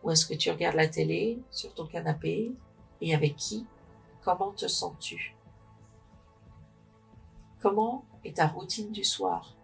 Ou 0.02 0.10
est-ce 0.10 0.26
que 0.26 0.34
tu 0.34 0.50
regardes 0.50 0.76
la 0.76 0.88
télé 0.88 1.38
sur 1.50 1.72
ton 1.72 1.86
canapé 1.86 2.52
Et 3.00 3.14
avec 3.14 3.36
qui? 3.36 3.66
Comment 4.22 4.52
te 4.52 4.66
sens-tu? 4.66 5.36
Comment 7.60 8.04
est 8.24 8.36
ta 8.36 8.46
routine 8.46 8.90
du 8.90 9.04
soir? 9.04 9.54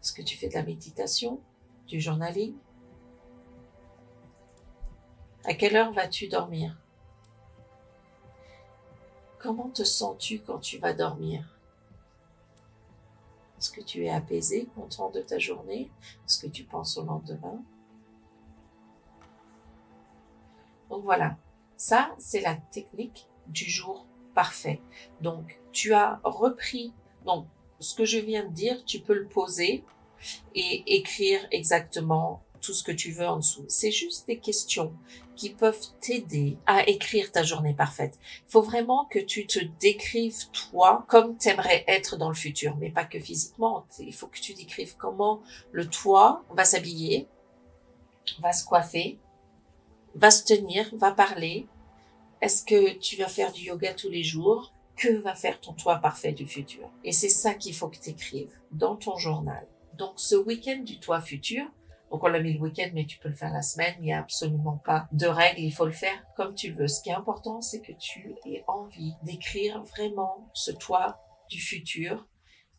Est-ce 0.00 0.12
que 0.12 0.22
tu 0.22 0.36
fais 0.36 0.48
de 0.48 0.54
la 0.54 0.62
méditation 0.62 1.40
du 1.86 2.00
journaling? 2.00 2.54
À 5.44 5.54
quelle 5.54 5.76
heure 5.76 5.92
vas-tu 5.92 6.28
dormir? 6.28 6.76
Comment 9.38 9.68
te 9.68 9.84
sens-tu 9.84 10.40
quand 10.40 10.58
tu 10.58 10.78
vas 10.78 10.92
dormir? 10.92 11.57
Est-ce 13.58 13.70
que 13.70 13.80
tu 13.80 14.04
es 14.04 14.10
apaisé, 14.10 14.68
content 14.74 15.10
de 15.10 15.20
ta 15.20 15.38
journée? 15.38 15.90
Est-ce 16.24 16.38
que 16.38 16.46
tu 16.46 16.64
penses 16.64 16.96
au 16.96 17.04
lendemain? 17.04 17.62
Donc 20.88 21.02
voilà, 21.02 21.36
ça 21.76 22.14
c'est 22.18 22.40
la 22.40 22.54
technique 22.54 23.28
du 23.48 23.64
jour 23.64 24.06
parfait. 24.34 24.80
Donc 25.20 25.60
tu 25.72 25.92
as 25.92 26.20
repris, 26.22 26.92
donc 27.24 27.46
ce 27.80 27.94
que 27.94 28.04
je 28.04 28.18
viens 28.18 28.44
de 28.44 28.52
dire, 28.52 28.84
tu 28.84 29.00
peux 29.00 29.14
le 29.14 29.26
poser 29.26 29.84
et 30.54 30.96
écrire 30.96 31.46
exactement 31.50 32.42
tout 32.60 32.74
ce 32.74 32.82
que 32.82 32.92
tu 32.92 33.12
veux 33.12 33.26
en 33.26 33.36
dessous. 33.36 33.64
C'est 33.68 33.90
juste 33.90 34.26
des 34.26 34.38
questions 34.38 34.92
qui 35.36 35.50
peuvent 35.50 35.86
t'aider 36.00 36.56
à 36.66 36.88
écrire 36.88 37.30
ta 37.30 37.42
journée 37.42 37.74
parfaite. 37.74 38.18
Il 38.46 38.50
faut 38.50 38.62
vraiment 38.62 39.04
que 39.06 39.18
tu 39.18 39.46
te 39.46 39.60
décrives 39.80 40.48
toi 40.50 41.04
comme 41.08 41.36
t'aimerais 41.36 41.84
être 41.86 42.16
dans 42.16 42.28
le 42.28 42.34
futur, 42.34 42.76
mais 42.76 42.90
pas 42.90 43.04
que 43.04 43.20
physiquement. 43.20 43.86
Il 44.00 44.14
faut 44.14 44.26
que 44.26 44.40
tu 44.40 44.54
décrives 44.54 44.96
comment 44.96 45.40
le 45.72 45.88
toi 45.88 46.44
va 46.50 46.64
s'habiller, 46.64 47.28
va 48.40 48.52
se 48.52 48.64
coiffer, 48.64 49.18
va 50.14 50.30
se 50.30 50.44
tenir, 50.44 50.90
va 50.96 51.12
parler. 51.12 51.66
Est-ce 52.40 52.64
que 52.64 52.94
tu 52.98 53.16
vas 53.16 53.28
faire 53.28 53.52
du 53.52 53.62
yoga 53.62 53.94
tous 53.94 54.10
les 54.10 54.22
jours? 54.24 54.72
Que 54.96 55.16
va 55.18 55.36
faire 55.36 55.60
ton 55.60 55.74
toi 55.74 55.98
parfait 55.98 56.32
du 56.32 56.46
futur? 56.46 56.90
Et 57.04 57.12
c'est 57.12 57.28
ça 57.28 57.54
qu'il 57.54 57.74
faut 57.74 57.88
que 57.88 57.98
tu 57.98 58.10
écrives 58.10 58.58
dans 58.72 58.96
ton 58.96 59.16
journal. 59.16 59.66
Donc 59.96 60.14
ce 60.16 60.34
week-end 60.34 60.82
du 60.84 60.98
toit 60.98 61.20
futur, 61.20 61.64
donc 62.10 62.24
on 62.24 62.28
l'a 62.28 62.40
mis 62.40 62.54
le 62.54 62.60
week-end, 62.60 62.90
mais 62.94 63.04
tu 63.06 63.18
peux 63.18 63.28
le 63.28 63.34
faire 63.34 63.52
la 63.52 63.62
semaine, 63.62 63.94
il 63.98 64.04
n'y 64.04 64.12
a 64.12 64.20
absolument 64.20 64.80
pas 64.84 65.08
de 65.12 65.26
règles, 65.26 65.60
il 65.60 65.72
faut 65.72 65.86
le 65.86 65.92
faire 65.92 66.22
comme 66.36 66.54
tu 66.54 66.72
veux. 66.72 66.88
Ce 66.88 67.02
qui 67.02 67.10
est 67.10 67.14
important, 67.14 67.60
c'est 67.60 67.80
que 67.80 67.92
tu 67.92 68.34
aies 68.46 68.64
envie 68.66 69.14
d'écrire 69.22 69.82
vraiment 69.82 70.48
ce 70.54 70.70
toit 70.70 71.20
du 71.50 71.60
futur 71.60 72.26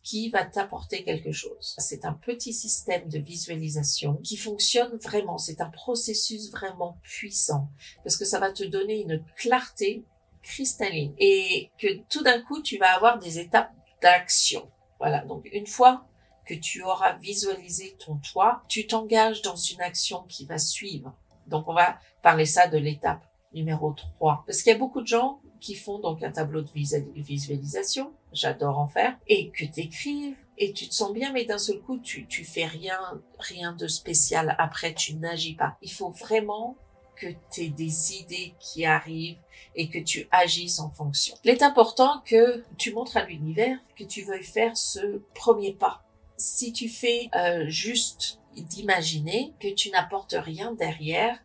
qui 0.02 0.30
va 0.30 0.44
t'apporter 0.44 1.04
quelque 1.04 1.32
chose. 1.32 1.74
C'est 1.78 2.04
un 2.04 2.14
petit 2.14 2.52
système 2.52 3.08
de 3.08 3.18
visualisation 3.18 4.16
qui 4.24 4.36
fonctionne 4.36 4.96
vraiment. 4.96 5.38
C'est 5.38 5.60
un 5.60 5.68
processus 5.68 6.50
vraiment 6.50 6.98
puissant 7.02 7.68
parce 8.02 8.16
que 8.16 8.24
ça 8.24 8.38
va 8.38 8.50
te 8.50 8.64
donner 8.64 9.02
une 9.02 9.22
clarté 9.36 10.04
cristalline 10.42 11.14
et 11.18 11.70
que 11.78 11.98
tout 12.08 12.22
d'un 12.22 12.40
coup, 12.40 12.62
tu 12.62 12.78
vas 12.78 12.94
avoir 12.94 13.18
des 13.18 13.38
étapes 13.38 13.72
d'action. 14.00 14.70
Voilà. 14.98 15.24
Donc, 15.24 15.46
une 15.52 15.66
fois 15.66 16.06
que 16.50 16.54
tu 16.56 16.82
auras 16.82 17.12
visualisé 17.12 17.96
ton 18.04 18.16
toit, 18.16 18.64
tu 18.66 18.88
t'engages 18.88 19.40
dans 19.42 19.54
une 19.54 19.80
action 19.80 20.24
qui 20.28 20.46
va 20.46 20.58
suivre. 20.58 21.14
Donc 21.46 21.68
on 21.68 21.74
va 21.74 22.00
parler 22.22 22.44
ça 22.44 22.66
de 22.66 22.76
l'étape 22.76 23.24
numéro 23.52 23.92
3. 23.92 24.42
Parce 24.46 24.62
qu'il 24.62 24.72
y 24.72 24.74
a 24.74 24.78
beaucoup 24.78 25.00
de 25.00 25.06
gens 25.06 25.40
qui 25.60 25.76
font 25.76 26.00
donc 26.00 26.24
un 26.24 26.32
tableau 26.32 26.62
de 26.62 26.70
visualisation, 26.72 28.12
j'adore 28.32 28.80
en 28.80 28.88
faire, 28.88 29.16
et 29.28 29.50
que 29.50 29.64
t'écrives, 29.64 30.34
et 30.58 30.72
tu 30.72 30.88
te 30.88 30.94
sens 30.94 31.12
bien, 31.12 31.32
mais 31.32 31.44
d'un 31.44 31.58
seul 31.58 31.80
coup, 31.80 31.98
tu, 31.98 32.26
tu 32.26 32.44
fais 32.44 32.66
rien, 32.66 32.98
rien 33.38 33.72
de 33.72 33.86
spécial. 33.86 34.56
Après, 34.58 34.92
tu 34.92 35.14
n'agis 35.14 35.54
pas. 35.54 35.76
Il 35.82 35.92
faut 35.92 36.10
vraiment 36.10 36.76
que 37.14 37.28
tu 37.52 37.60
aies 37.60 37.68
des 37.68 38.14
idées 38.14 38.54
qui 38.58 38.84
arrivent 38.84 39.38
et 39.76 39.88
que 39.88 39.98
tu 39.98 40.26
agisses 40.32 40.80
en 40.80 40.90
fonction. 40.90 41.36
Il 41.44 41.50
est 41.50 41.62
important 41.62 42.22
que 42.24 42.64
tu 42.76 42.92
montres 42.92 43.16
à 43.18 43.24
l'univers 43.24 43.78
que 43.96 44.02
tu 44.04 44.22
veuilles 44.22 44.42
faire 44.42 44.76
ce 44.76 45.22
premier 45.34 45.74
pas 45.74 46.02
si 46.40 46.72
tu 46.72 46.88
fais 46.88 47.28
euh, 47.36 47.68
juste 47.68 48.40
d'imaginer 48.56 49.52
que 49.60 49.68
tu 49.68 49.90
n'apportes 49.90 50.34
rien 50.36 50.72
derrière, 50.72 51.38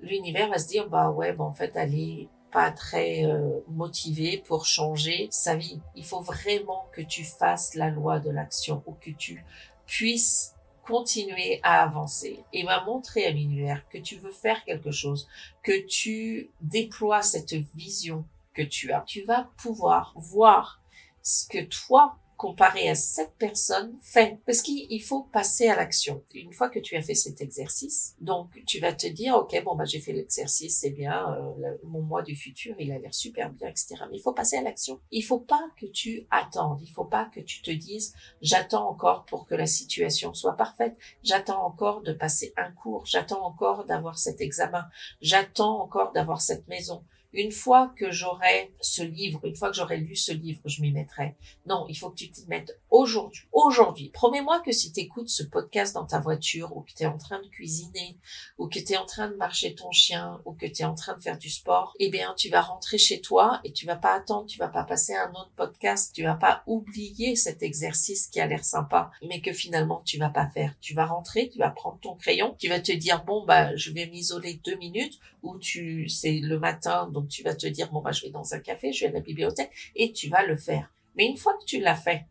l'univers 0.00 0.48
va 0.48 0.58
se 0.58 0.68
dire 0.68 0.88
bah 0.88 1.10
ouais, 1.10 1.32
bon 1.32 1.44
en 1.46 1.52
fait 1.52 1.72
elle 1.74 1.98
est 1.98 2.28
pas 2.52 2.70
très 2.70 3.24
euh, 3.24 3.58
motivée 3.68 4.38
pour 4.46 4.64
changer 4.64 5.26
sa 5.32 5.56
vie. 5.56 5.80
Il 5.96 6.04
faut 6.04 6.20
vraiment 6.20 6.86
que 6.92 7.02
tu 7.02 7.24
fasses 7.24 7.74
la 7.74 7.90
loi 7.90 8.20
de 8.20 8.30
l'action 8.30 8.84
ou 8.86 8.92
que 8.92 9.10
tu 9.10 9.44
puisses 9.84 10.54
continuer 10.84 11.58
à 11.64 11.82
avancer 11.82 12.44
et 12.52 12.62
va 12.62 12.84
montrer 12.84 13.26
à 13.26 13.30
l'univers 13.30 13.82
que 13.88 13.98
tu 13.98 14.16
veux 14.16 14.30
faire 14.30 14.64
quelque 14.64 14.92
chose, 14.92 15.28
que 15.64 15.84
tu 15.86 16.50
déploies 16.60 17.22
cette 17.22 17.54
vision 17.74 18.24
que 18.54 18.62
tu 18.62 18.92
as. 18.92 19.00
Tu 19.00 19.22
vas 19.22 19.50
pouvoir 19.56 20.14
voir 20.14 20.80
ce 21.20 21.48
que 21.48 21.64
toi 21.64 22.16
comparé 22.36 22.88
à 22.88 22.94
cette 22.94 23.34
personne 23.38 23.96
fait. 24.00 24.38
Parce 24.46 24.62
qu'il 24.62 25.02
faut 25.02 25.22
passer 25.22 25.68
à 25.68 25.76
l'action. 25.76 26.22
Une 26.34 26.52
fois 26.52 26.68
que 26.68 26.78
tu 26.78 26.96
as 26.96 27.02
fait 27.02 27.14
cet 27.14 27.40
exercice, 27.40 28.14
donc 28.20 28.50
tu 28.66 28.78
vas 28.78 28.92
te 28.92 29.06
dire, 29.06 29.34
ok, 29.34 29.62
bon, 29.64 29.74
bah, 29.74 29.84
j'ai 29.84 30.00
fait 30.00 30.12
l'exercice, 30.12 30.78
c'est 30.80 30.90
bien, 30.90 31.34
euh, 31.34 31.76
mon 31.84 32.02
moi 32.02 32.22
du 32.22 32.36
futur, 32.36 32.74
il 32.78 32.92
a 32.92 32.98
l'air 32.98 33.14
super 33.14 33.50
bien, 33.50 33.68
etc. 33.68 33.96
Mais 34.10 34.18
il 34.18 34.22
faut 34.22 34.32
passer 34.32 34.56
à 34.56 34.62
l'action. 34.62 35.00
Il 35.10 35.22
faut 35.22 35.40
pas 35.40 35.62
que 35.80 35.86
tu 35.86 36.26
attendes. 36.30 36.80
Il 36.82 36.90
faut 36.90 37.04
pas 37.04 37.26
que 37.34 37.40
tu 37.40 37.62
te 37.62 37.70
dises, 37.70 38.14
j'attends 38.42 38.88
encore 38.88 39.24
pour 39.24 39.46
que 39.46 39.54
la 39.54 39.66
situation 39.66 40.34
soit 40.34 40.56
parfaite. 40.56 40.96
J'attends 41.22 41.64
encore 41.64 42.02
de 42.02 42.12
passer 42.12 42.52
un 42.56 42.70
cours. 42.72 43.04
J'attends 43.06 43.44
encore 43.44 43.84
d'avoir 43.84 44.18
cet 44.18 44.40
examen. 44.40 44.86
J'attends 45.20 45.80
encore 45.80 46.12
d'avoir 46.12 46.40
cette 46.40 46.68
maison. 46.68 47.04
Une 47.32 47.52
fois 47.52 47.92
que 47.96 48.10
j'aurai 48.10 48.72
ce 48.80 49.02
livre, 49.02 49.40
une 49.44 49.56
fois 49.56 49.70
que 49.70 49.76
j'aurai 49.76 49.98
lu 49.98 50.16
ce 50.16 50.32
livre, 50.32 50.60
je 50.64 50.80
m'y 50.82 50.92
mettrai. 50.92 51.34
Non, 51.66 51.86
il 51.88 51.96
faut 51.96 52.10
que 52.10 52.16
tu 52.16 52.30
t'y 52.30 52.46
mettes 52.46 52.78
aujourd'hui. 52.90 53.42
Aujourd'hui. 53.52 54.10
Promets-moi 54.10 54.60
que 54.60 54.72
si 54.72 54.92
tu 54.92 55.00
écoutes 55.00 55.28
ce 55.28 55.42
podcast 55.42 55.94
dans 55.94 56.06
ta 56.06 56.18
voiture 56.18 56.76
ou 56.76 56.82
que 56.82 56.92
tu 56.92 57.02
es 57.02 57.06
en 57.06 57.18
train 57.18 57.40
de 57.40 57.48
cuisiner 57.48 58.16
ou 58.58 58.68
que 58.68 58.78
tu 58.78 58.92
es 58.92 58.96
en 58.96 59.06
train 59.06 59.28
de 59.28 59.36
marcher 59.36 59.74
ton 59.74 59.90
chien 59.90 60.40
ou 60.44 60.52
que 60.52 60.66
tu 60.66 60.82
es 60.82 60.84
en 60.84 60.94
train 60.94 61.16
de 61.16 61.22
faire 61.22 61.38
du 61.38 61.50
sport, 61.50 61.94
eh 61.98 62.08
bien, 62.08 62.34
tu 62.36 62.48
vas 62.48 62.62
rentrer 62.62 62.98
chez 62.98 63.20
toi 63.20 63.60
et 63.64 63.72
tu 63.72 63.86
vas 63.86 63.96
pas 63.96 64.14
attendre, 64.14 64.46
tu 64.46 64.58
vas 64.58 64.68
pas 64.68 64.84
passer 64.84 65.14
un 65.14 65.30
autre 65.30 65.52
podcast, 65.56 66.12
tu 66.14 66.22
vas 66.22 66.34
pas 66.34 66.62
oublier 66.66 67.36
cet 67.36 67.62
exercice 67.62 68.26
qui 68.28 68.40
a 68.40 68.46
l'air 68.46 68.64
sympa, 68.64 69.10
mais 69.28 69.40
que 69.40 69.52
finalement 69.52 70.02
tu 70.04 70.18
vas 70.18 70.30
pas 70.30 70.48
faire. 70.48 70.74
Tu 70.80 70.94
vas 70.94 71.06
rentrer, 71.06 71.48
tu 71.48 71.58
vas 71.58 71.70
prendre 71.70 71.98
ton 72.00 72.14
crayon, 72.14 72.54
tu 72.58 72.68
vas 72.68 72.80
te 72.80 72.92
dire, 72.92 73.24
bon, 73.24 73.44
bah, 73.44 73.74
je 73.76 73.90
vais 73.90 74.06
m'isoler 74.06 74.60
deux 74.64 74.76
minutes 74.76 75.18
ou 75.42 75.58
tu, 75.58 76.08
c'est 76.08 76.40
le 76.40 76.58
matin, 76.58 77.08
donc 77.16 77.28
tu 77.28 77.42
vas 77.42 77.54
te 77.54 77.66
dire, 77.66 77.90
bon, 77.90 78.02
bah, 78.02 78.12
je 78.12 78.20
vais 78.22 78.30
dans 78.30 78.52
un 78.52 78.60
café, 78.60 78.92
je 78.92 79.06
vais 79.06 79.10
à 79.10 79.12
la 79.14 79.20
bibliothèque, 79.20 79.70
et 79.94 80.12
tu 80.12 80.28
vas 80.28 80.44
le 80.44 80.54
faire. 80.54 80.92
Mais 81.16 81.24
une 81.24 81.38
fois 81.38 81.54
que 81.54 81.64
tu 81.64 81.80
l'as 81.80 81.96
fait, 81.96 82.26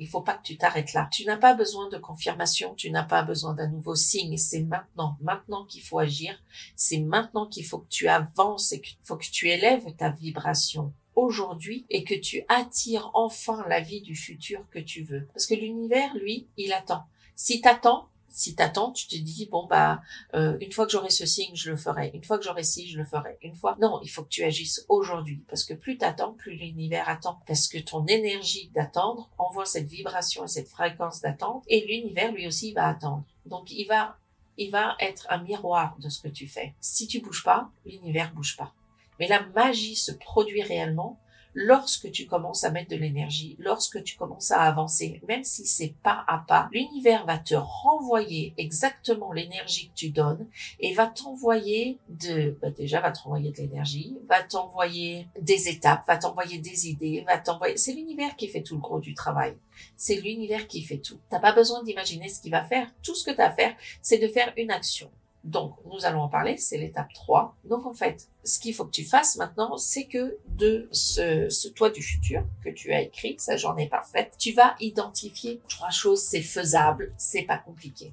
il 0.00 0.08
faut 0.08 0.20
pas 0.20 0.34
que 0.34 0.42
tu 0.42 0.58
t'arrêtes 0.58 0.94
là. 0.94 1.08
Tu 1.12 1.24
n'as 1.24 1.36
pas 1.36 1.54
besoin 1.54 1.88
de 1.88 1.96
confirmation, 1.96 2.74
tu 2.74 2.90
n'as 2.90 3.04
pas 3.04 3.22
besoin 3.22 3.54
d'un 3.54 3.68
nouveau 3.68 3.94
signe. 3.94 4.36
C'est 4.36 4.64
maintenant, 4.64 5.16
maintenant 5.22 5.64
qu'il 5.64 5.80
faut 5.80 6.00
agir. 6.00 6.42
C'est 6.74 6.98
maintenant 6.98 7.46
qu'il 7.46 7.64
faut 7.64 7.78
que 7.78 7.88
tu 7.88 8.08
avances 8.08 8.72
et 8.72 8.80
qu'il 8.80 8.98
faut 9.04 9.16
que 9.16 9.30
tu 9.30 9.48
élèves 9.48 9.94
ta 9.96 10.10
vibration 10.10 10.92
aujourd'hui 11.14 11.86
et 11.88 12.02
que 12.02 12.14
tu 12.14 12.42
attires 12.48 13.12
enfin 13.14 13.64
la 13.68 13.80
vie 13.80 14.02
du 14.02 14.16
futur 14.16 14.68
que 14.70 14.80
tu 14.80 15.04
veux. 15.04 15.28
Parce 15.32 15.46
que 15.46 15.54
l'univers, 15.54 16.14
lui, 16.16 16.48
il 16.56 16.72
attend. 16.72 17.04
Si 17.36 17.60
t'attends, 17.60 18.08
si 18.36 18.54
t'attends, 18.54 18.92
tu 18.92 19.08
te 19.08 19.16
dis 19.16 19.48
bon 19.50 19.66
bah 19.66 20.02
euh, 20.34 20.58
une 20.60 20.70
fois 20.70 20.84
que 20.84 20.92
j'aurai 20.92 21.08
ce 21.08 21.24
signe, 21.24 21.56
je 21.56 21.70
le 21.70 21.76
ferai. 21.76 22.10
Une 22.12 22.22
fois 22.22 22.36
que 22.36 22.44
j'aurai 22.44 22.64
ci, 22.64 22.86
je 22.86 22.98
le 22.98 23.06
ferai. 23.06 23.38
Une 23.40 23.54
fois, 23.54 23.78
non, 23.80 23.98
il 24.02 24.08
faut 24.08 24.22
que 24.24 24.28
tu 24.28 24.44
agisses 24.44 24.84
aujourd'hui 24.90 25.42
parce 25.48 25.64
que 25.64 25.72
plus 25.72 25.96
t'attends, 25.96 26.34
plus 26.34 26.54
l'univers 26.54 27.08
attend. 27.08 27.40
Parce 27.46 27.66
que 27.66 27.78
ton 27.78 28.04
énergie 28.06 28.70
d'attendre 28.74 29.30
envoie 29.38 29.64
cette 29.64 29.88
vibration 29.88 30.44
et 30.44 30.48
cette 30.48 30.68
fréquence 30.68 31.22
d'attente 31.22 31.64
et 31.66 31.86
l'univers 31.86 32.30
lui 32.30 32.46
aussi 32.46 32.74
va 32.74 32.88
attendre. 32.88 33.24
Donc 33.46 33.70
il 33.70 33.86
va 33.86 34.18
il 34.58 34.70
va 34.70 34.96
être 35.00 35.26
un 35.30 35.42
miroir 35.42 35.96
de 35.98 36.10
ce 36.10 36.20
que 36.20 36.28
tu 36.28 36.46
fais. 36.46 36.74
Si 36.78 37.06
tu 37.06 37.20
bouges 37.20 37.42
pas, 37.42 37.70
l'univers 37.86 38.34
bouge 38.34 38.58
pas. 38.58 38.74
Mais 39.18 39.28
la 39.28 39.46
magie 39.46 39.96
se 39.96 40.12
produit 40.12 40.62
réellement 40.62 41.18
lorsque 41.56 42.10
tu 42.12 42.26
commences 42.26 42.64
à 42.64 42.70
mettre 42.70 42.90
de 42.90 42.96
l'énergie, 42.96 43.56
lorsque 43.58 44.02
tu 44.04 44.16
commences 44.16 44.50
à 44.50 44.60
avancer, 44.60 45.22
même 45.26 45.42
si 45.42 45.66
c'est 45.66 45.94
pas 46.02 46.22
à 46.28 46.44
pas, 46.46 46.68
l'univers 46.70 47.24
va 47.24 47.38
te 47.38 47.54
renvoyer 47.54 48.52
exactement 48.58 49.32
l'énergie 49.32 49.88
que 49.88 49.94
tu 49.94 50.10
donnes 50.10 50.46
et 50.80 50.92
va 50.92 51.06
t'envoyer 51.06 51.98
de, 52.10 52.56
bah 52.60 52.70
déjà 52.70 53.00
va 53.00 53.10
t'envoyer 53.10 53.52
de 53.52 53.56
l'énergie, 53.56 54.18
va 54.28 54.42
t'envoyer 54.42 55.28
des 55.40 55.68
étapes, 55.68 56.06
va 56.06 56.18
t'envoyer 56.18 56.58
des 56.58 56.88
idées, 56.88 57.24
va 57.26 57.38
t'envoyer, 57.38 57.78
c'est 57.78 57.94
l'univers 57.94 58.36
qui 58.36 58.48
fait 58.48 58.62
tout 58.62 58.74
le 58.74 58.82
gros 58.82 59.00
du 59.00 59.14
travail. 59.14 59.56
C'est 59.96 60.16
l'univers 60.16 60.68
qui 60.68 60.82
fait 60.82 60.98
tout. 60.98 61.18
T'as 61.30 61.40
pas 61.40 61.52
besoin 61.52 61.82
d'imaginer 61.82 62.28
ce 62.28 62.40
qu'il 62.40 62.50
va 62.50 62.64
faire. 62.64 62.90
Tout 63.02 63.14
ce 63.14 63.24
que 63.24 63.34
tu 63.34 63.40
as 63.40 63.46
à 63.46 63.52
faire, 63.52 63.74
c'est 64.02 64.18
de 64.18 64.28
faire 64.28 64.52
une 64.56 64.70
action. 64.70 65.10
Donc, 65.46 65.76
nous 65.86 66.04
allons 66.04 66.22
en 66.22 66.28
parler, 66.28 66.56
c'est 66.56 66.76
l'étape 66.76 67.12
3. 67.14 67.56
Donc, 67.64 67.86
en 67.86 67.92
fait, 67.92 68.28
ce 68.42 68.58
qu'il 68.58 68.74
faut 68.74 68.84
que 68.84 68.90
tu 68.90 69.04
fasses 69.04 69.36
maintenant, 69.36 69.76
c'est 69.76 70.06
que 70.06 70.38
de 70.48 70.88
ce, 70.90 71.48
ce 71.48 71.68
toit 71.68 71.90
du 71.90 72.02
futur 72.02 72.44
que 72.64 72.70
tu 72.70 72.92
as 72.92 73.00
écrit, 73.00 73.36
sa 73.38 73.56
journée 73.56 73.88
parfaite, 73.88 74.34
tu 74.38 74.52
vas 74.52 74.74
identifier 74.80 75.60
trois 75.68 75.90
choses, 75.90 76.20
c'est 76.20 76.42
faisable, 76.42 77.14
c'est 77.16 77.44
pas 77.44 77.58
compliqué. 77.58 78.12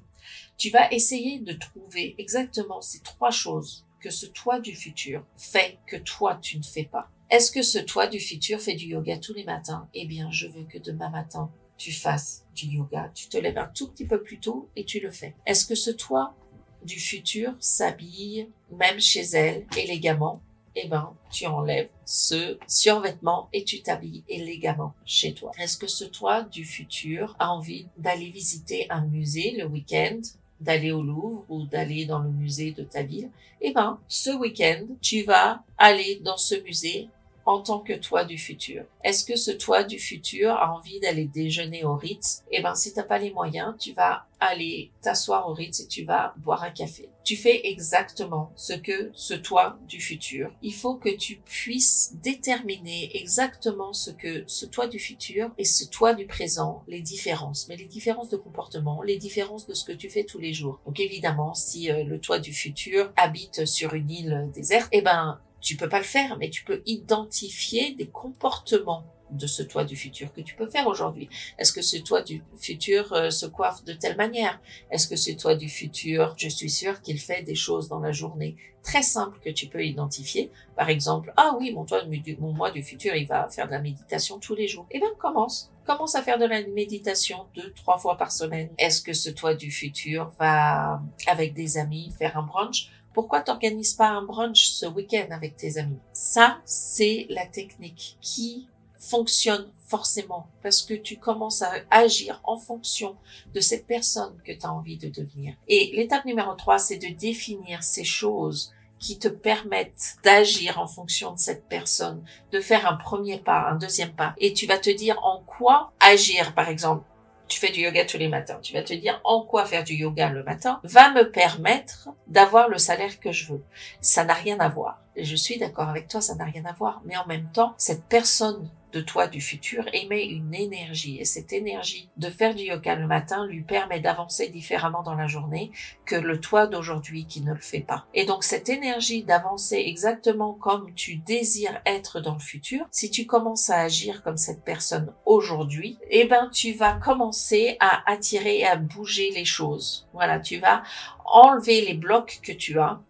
Tu 0.56 0.70
vas 0.70 0.88
essayer 0.92 1.40
de 1.40 1.54
trouver 1.54 2.14
exactement 2.18 2.80
ces 2.80 3.00
trois 3.00 3.32
choses 3.32 3.84
que 3.98 4.10
ce 4.10 4.26
toi 4.26 4.60
du 4.60 4.76
futur 4.76 5.24
fait 5.36 5.78
que 5.88 5.96
toi, 5.96 6.38
tu 6.40 6.56
ne 6.56 6.62
fais 6.62 6.84
pas. 6.84 7.10
Est-ce 7.30 7.50
que 7.50 7.62
ce 7.62 7.78
toi 7.78 8.06
du 8.06 8.20
futur 8.20 8.60
fait 8.60 8.74
du 8.74 8.86
yoga 8.86 9.18
tous 9.18 9.34
les 9.34 9.44
matins? 9.44 9.88
Eh 9.92 10.06
bien, 10.06 10.30
je 10.30 10.46
veux 10.46 10.64
que 10.64 10.78
demain 10.78 11.10
matin, 11.10 11.50
tu 11.78 11.90
fasses 11.90 12.44
du 12.54 12.66
yoga. 12.66 13.10
Tu 13.12 13.28
te 13.28 13.36
lèves 13.36 13.58
un 13.58 13.66
tout 13.66 13.88
petit 13.88 14.06
peu 14.06 14.22
plus 14.22 14.38
tôt 14.38 14.68
et 14.76 14.84
tu 14.84 15.00
le 15.00 15.10
fais. 15.10 15.34
Est-ce 15.46 15.66
que 15.66 15.74
ce 15.74 15.90
toi 15.90 16.36
du 16.84 17.00
futur 17.00 17.54
s'habille, 17.58 18.48
même 18.70 19.00
chez 19.00 19.22
elle, 19.22 19.66
élégamment, 19.76 20.40
eh 20.76 20.88
ben, 20.88 21.14
tu 21.30 21.46
enlèves 21.46 21.88
ce 22.04 22.58
survêtement 22.66 23.48
et 23.52 23.64
tu 23.64 23.80
t'habilles 23.80 24.24
élégamment 24.28 24.94
chez 25.04 25.32
toi. 25.32 25.52
Est-ce 25.58 25.78
que 25.78 25.86
ce 25.86 26.04
toi 26.04 26.42
du 26.42 26.64
futur 26.64 27.36
a 27.38 27.50
envie 27.50 27.86
d'aller 27.96 28.30
visiter 28.30 28.86
un 28.90 29.02
musée 29.06 29.54
le 29.56 29.66
week-end, 29.66 30.20
d'aller 30.60 30.90
au 30.90 31.02
Louvre 31.02 31.44
ou 31.48 31.64
d'aller 31.64 32.06
dans 32.06 32.18
le 32.18 32.30
musée 32.30 32.72
de 32.72 32.82
ta 32.82 33.02
ville? 33.02 33.30
Eh 33.60 33.72
ben, 33.72 33.98
ce 34.08 34.30
week-end, 34.30 34.84
tu 35.00 35.22
vas 35.22 35.62
aller 35.78 36.20
dans 36.24 36.36
ce 36.36 36.56
musée 36.56 37.08
en 37.46 37.60
tant 37.60 37.80
que 37.80 37.92
toi 37.92 38.24
du 38.24 38.38
futur. 38.38 38.84
Est-ce 39.02 39.24
que 39.24 39.36
ce 39.36 39.50
toi 39.50 39.84
du 39.84 39.98
futur 39.98 40.50
a 40.52 40.74
envie 40.74 41.00
d'aller 41.00 41.26
déjeuner 41.26 41.84
au 41.84 41.94
Ritz? 41.94 42.42
Eh 42.50 42.62
ben, 42.62 42.74
si 42.74 42.92
t'as 42.92 43.02
pas 43.02 43.18
les 43.18 43.32
moyens, 43.32 43.74
tu 43.78 43.92
vas 43.92 44.26
aller 44.40 44.90
t'asseoir 45.00 45.48
au 45.48 45.54
Ritz 45.54 45.80
et 45.80 45.86
tu 45.86 46.04
vas 46.04 46.34
boire 46.38 46.62
un 46.62 46.70
café. 46.70 47.08
Tu 47.22 47.36
fais 47.36 47.66
exactement 47.68 48.52
ce 48.56 48.74
que 48.74 49.10
ce 49.14 49.34
toi 49.34 49.78
du 49.88 50.00
futur. 50.00 50.50
Il 50.62 50.74
faut 50.74 50.96
que 50.96 51.08
tu 51.08 51.36
puisses 51.36 52.14
déterminer 52.22 53.10
exactement 53.16 53.92
ce 53.92 54.10
que 54.10 54.44
ce 54.46 54.66
toi 54.66 54.86
du 54.86 54.98
futur 54.98 55.50
et 55.56 55.64
ce 55.64 55.84
toi 55.84 56.12
du 56.12 56.26
présent, 56.26 56.82
les 56.88 57.00
différences, 57.00 57.66
mais 57.68 57.76
les 57.76 57.86
différences 57.86 58.28
de 58.28 58.36
comportement, 58.36 59.02
les 59.02 59.16
différences 59.16 59.66
de 59.66 59.74
ce 59.74 59.84
que 59.84 59.92
tu 59.92 60.10
fais 60.10 60.24
tous 60.24 60.38
les 60.38 60.52
jours. 60.52 60.80
Donc 60.86 61.00
évidemment, 61.00 61.54
si 61.54 61.90
euh, 61.90 62.04
le 62.04 62.20
toi 62.20 62.38
du 62.38 62.52
futur 62.52 63.12
habite 63.16 63.64
sur 63.64 63.94
une 63.94 64.10
île 64.10 64.50
déserte, 64.52 64.88
eh 64.92 65.00
ben 65.00 65.40
tu 65.64 65.76
peux 65.76 65.88
pas 65.88 65.98
le 65.98 66.04
faire, 66.04 66.36
mais 66.38 66.50
tu 66.50 66.62
peux 66.62 66.82
identifier 66.86 67.94
des 67.94 68.06
comportements 68.06 69.04
de 69.30 69.46
ce 69.46 69.62
toi 69.62 69.84
du 69.84 69.96
futur 69.96 70.32
que 70.32 70.42
tu 70.42 70.54
peux 70.54 70.68
faire 70.68 70.86
aujourd'hui. 70.86 71.28
Est-ce 71.58 71.72
que 71.72 71.82
ce 71.82 71.96
toi 71.96 72.22
du 72.22 72.42
futur 72.60 73.12
euh, 73.12 73.30
se 73.30 73.46
coiffe 73.46 73.82
de 73.84 73.94
telle 73.94 74.16
manière? 74.16 74.60
Est-ce 74.90 75.08
que 75.08 75.16
ce 75.16 75.32
toi 75.32 75.54
du 75.54 75.68
futur, 75.68 76.34
je 76.36 76.48
suis 76.48 76.70
sûre 76.70 77.00
qu'il 77.00 77.18
fait 77.18 77.42
des 77.42 77.54
choses 77.54 77.88
dans 77.88 78.00
la 78.00 78.12
journée 78.12 78.56
très 78.82 79.02
simples 79.02 79.38
que 79.42 79.48
tu 79.48 79.66
peux 79.66 79.84
identifier? 79.84 80.52
Par 80.76 80.90
exemple, 80.90 81.32
ah 81.36 81.56
oui, 81.58 81.72
mon 81.72 81.84
toi, 81.84 82.02
mon 82.38 82.52
moi 82.52 82.70
du 82.70 82.82
futur, 82.82 83.16
il 83.16 83.26
va 83.26 83.48
faire 83.48 83.66
de 83.66 83.72
la 83.72 83.80
méditation 83.80 84.38
tous 84.38 84.54
les 84.54 84.68
jours. 84.68 84.86
Eh 84.90 84.98
bien, 84.98 85.08
commence. 85.18 85.72
Commence 85.86 86.14
à 86.14 86.22
faire 86.22 86.38
de 86.38 86.44
la 86.44 86.66
méditation 86.68 87.46
deux, 87.54 87.72
trois 87.72 87.98
fois 87.98 88.16
par 88.16 88.30
semaine. 88.30 88.68
Est-ce 88.78 89.00
que 89.00 89.14
ce 89.14 89.30
toi 89.30 89.54
du 89.54 89.70
futur 89.70 90.30
va, 90.38 91.02
avec 91.26 91.54
des 91.54 91.78
amis, 91.78 92.12
faire 92.18 92.36
un 92.36 92.42
brunch? 92.42 92.90
Pourquoi 93.14 93.40
t'organises 93.40 93.94
pas 93.94 94.08
un 94.08 94.22
brunch 94.22 94.66
ce 94.66 94.86
week-end 94.86 95.28
avec 95.30 95.56
tes 95.56 95.78
amis? 95.78 96.00
Ça, 96.12 96.58
c'est 96.64 97.26
la 97.30 97.46
technique 97.46 98.18
qui 98.20 98.68
fonctionne 98.98 99.70
forcément 99.86 100.48
parce 100.62 100.82
que 100.82 100.94
tu 100.94 101.18
commences 101.18 101.62
à 101.62 101.72
agir 101.90 102.40
en 102.44 102.56
fonction 102.56 103.16
de 103.54 103.60
cette 103.60 103.86
personne 103.86 104.36
que 104.44 104.52
tu 104.52 104.66
as 104.66 104.72
envie 104.72 104.98
de 104.98 105.08
devenir. 105.08 105.54
Et 105.68 105.92
l'étape 105.94 106.24
numéro 106.24 106.54
3, 106.54 106.78
c'est 106.78 106.96
de 106.96 107.14
définir 107.14 107.82
ces 107.82 108.04
choses 108.04 108.72
qui 108.98 109.18
te 109.18 109.28
permettent 109.28 110.16
d'agir 110.24 110.80
en 110.80 110.86
fonction 110.86 111.32
de 111.32 111.38
cette 111.38 111.68
personne, 111.68 112.24
de 112.52 112.60
faire 112.60 112.90
un 112.90 112.96
premier 112.96 113.38
pas, 113.38 113.68
un 113.68 113.76
deuxième 113.76 114.14
pas. 114.14 114.34
Et 114.38 114.54
tu 114.54 114.66
vas 114.66 114.78
te 114.78 114.90
dire 114.90 115.18
en 115.22 115.42
quoi 115.46 115.92
agir, 116.00 116.54
par 116.54 116.68
exemple 116.68 117.04
tu 117.48 117.58
fais 117.60 117.70
du 117.70 117.80
yoga 117.80 118.04
tous 118.04 118.18
les 118.18 118.28
matins, 118.28 118.58
tu 118.62 118.72
vas 118.72 118.82
te 118.82 118.94
dire 118.94 119.20
en 119.24 119.42
quoi 119.42 119.64
faire 119.64 119.84
du 119.84 119.94
yoga 119.94 120.30
le 120.30 120.42
matin 120.42 120.80
va 120.82 121.10
me 121.10 121.30
permettre 121.30 122.08
d'avoir 122.26 122.68
le 122.68 122.78
salaire 122.78 123.20
que 123.20 123.32
je 123.32 123.52
veux. 123.52 123.64
Ça 124.00 124.24
n'a 124.24 124.34
rien 124.34 124.58
à 124.60 124.68
voir. 124.68 125.00
Et 125.16 125.24
je 125.24 125.36
suis 125.36 125.58
d'accord 125.58 125.88
avec 125.88 126.08
toi, 126.08 126.20
ça 126.20 126.34
n'a 126.34 126.44
rien 126.44 126.64
à 126.64 126.72
voir. 126.72 127.02
Mais 127.04 127.16
en 127.16 127.26
même 127.26 127.48
temps, 127.52 127.74
cette 127.76 128.04
personne 128.04 128.68
de 128.94 129.00
toi 129.00 129.26
du 129.26 129.40
futur 129.40 129.84
émet 129.92 130.24
une 130.24 130.54
énergie 130.54 131.18
et 131.18 131.24
cette 131.24 131.52
énergie 131.52 132.08
de 132.16 132.30
faire 132.30 132.54
du 132.54 132.62
yoga 132.62 132.94
le 132.94 133.08
matin 133.08 133.44
lui 133.46 133.62
permet 133.62 133.98
d'avancer 133.98 134.48
différemment 134.48 135.02
dans 135.02 135.16
la 135.16 135.26
journée 135.26 135.72
que 136.06 136.14
le 136.14 136.40
toi 136.40 136.68
d'aujourd'hui 136.68 137.26
qui 137.26 137.40
ne 137.40 137.52
le 137.52 137.60
fait 137.60 137.80
pas. 137.80 138.06
Et 138.14 138.24
donc 138.24 138.44
cette 138.44 138.68
énergie 138.68 139.24
d'avancer 139.24 139.82
exactement 139.84 140.52
comme 140.52 140.94
tu 140.94 141.16
désires 141.16 141.80
être 141.86 142.20
dans 142.20 142.34
le 142.34 142.40
futur, 142.40 142.86
si 142.92 143.10
tu 143.10 143.26
commences 143.26 143.68
à 143.68 143.80
agir 143.80 144.22
comme 144.22 144.36
cette 144.36 144.62
personne 144.62 145.12
aujourd'hui, 145.26 145.98
eh 146.10 146.24
ben 146.26 146.48
tu 146.52 146.72
vas 146.72 146.92
commencer 146.92 147.76
à 147.80 148.08
attirer 148.10 148.58
et 148.58 148.66
à 148.66 148.76
bouger 148.76 149.30
les 149.32 149.44
choses. 149.44 150.06
Voilà, 150.12 150.38
tu 150.38 150.58
vas 150.58 150.84
enlever 151.24 151.80
les 151.80 151.94
blocs 151.94 152.38
que 152.42 152.52
tu 152.52 152.78
as 152.78 153.00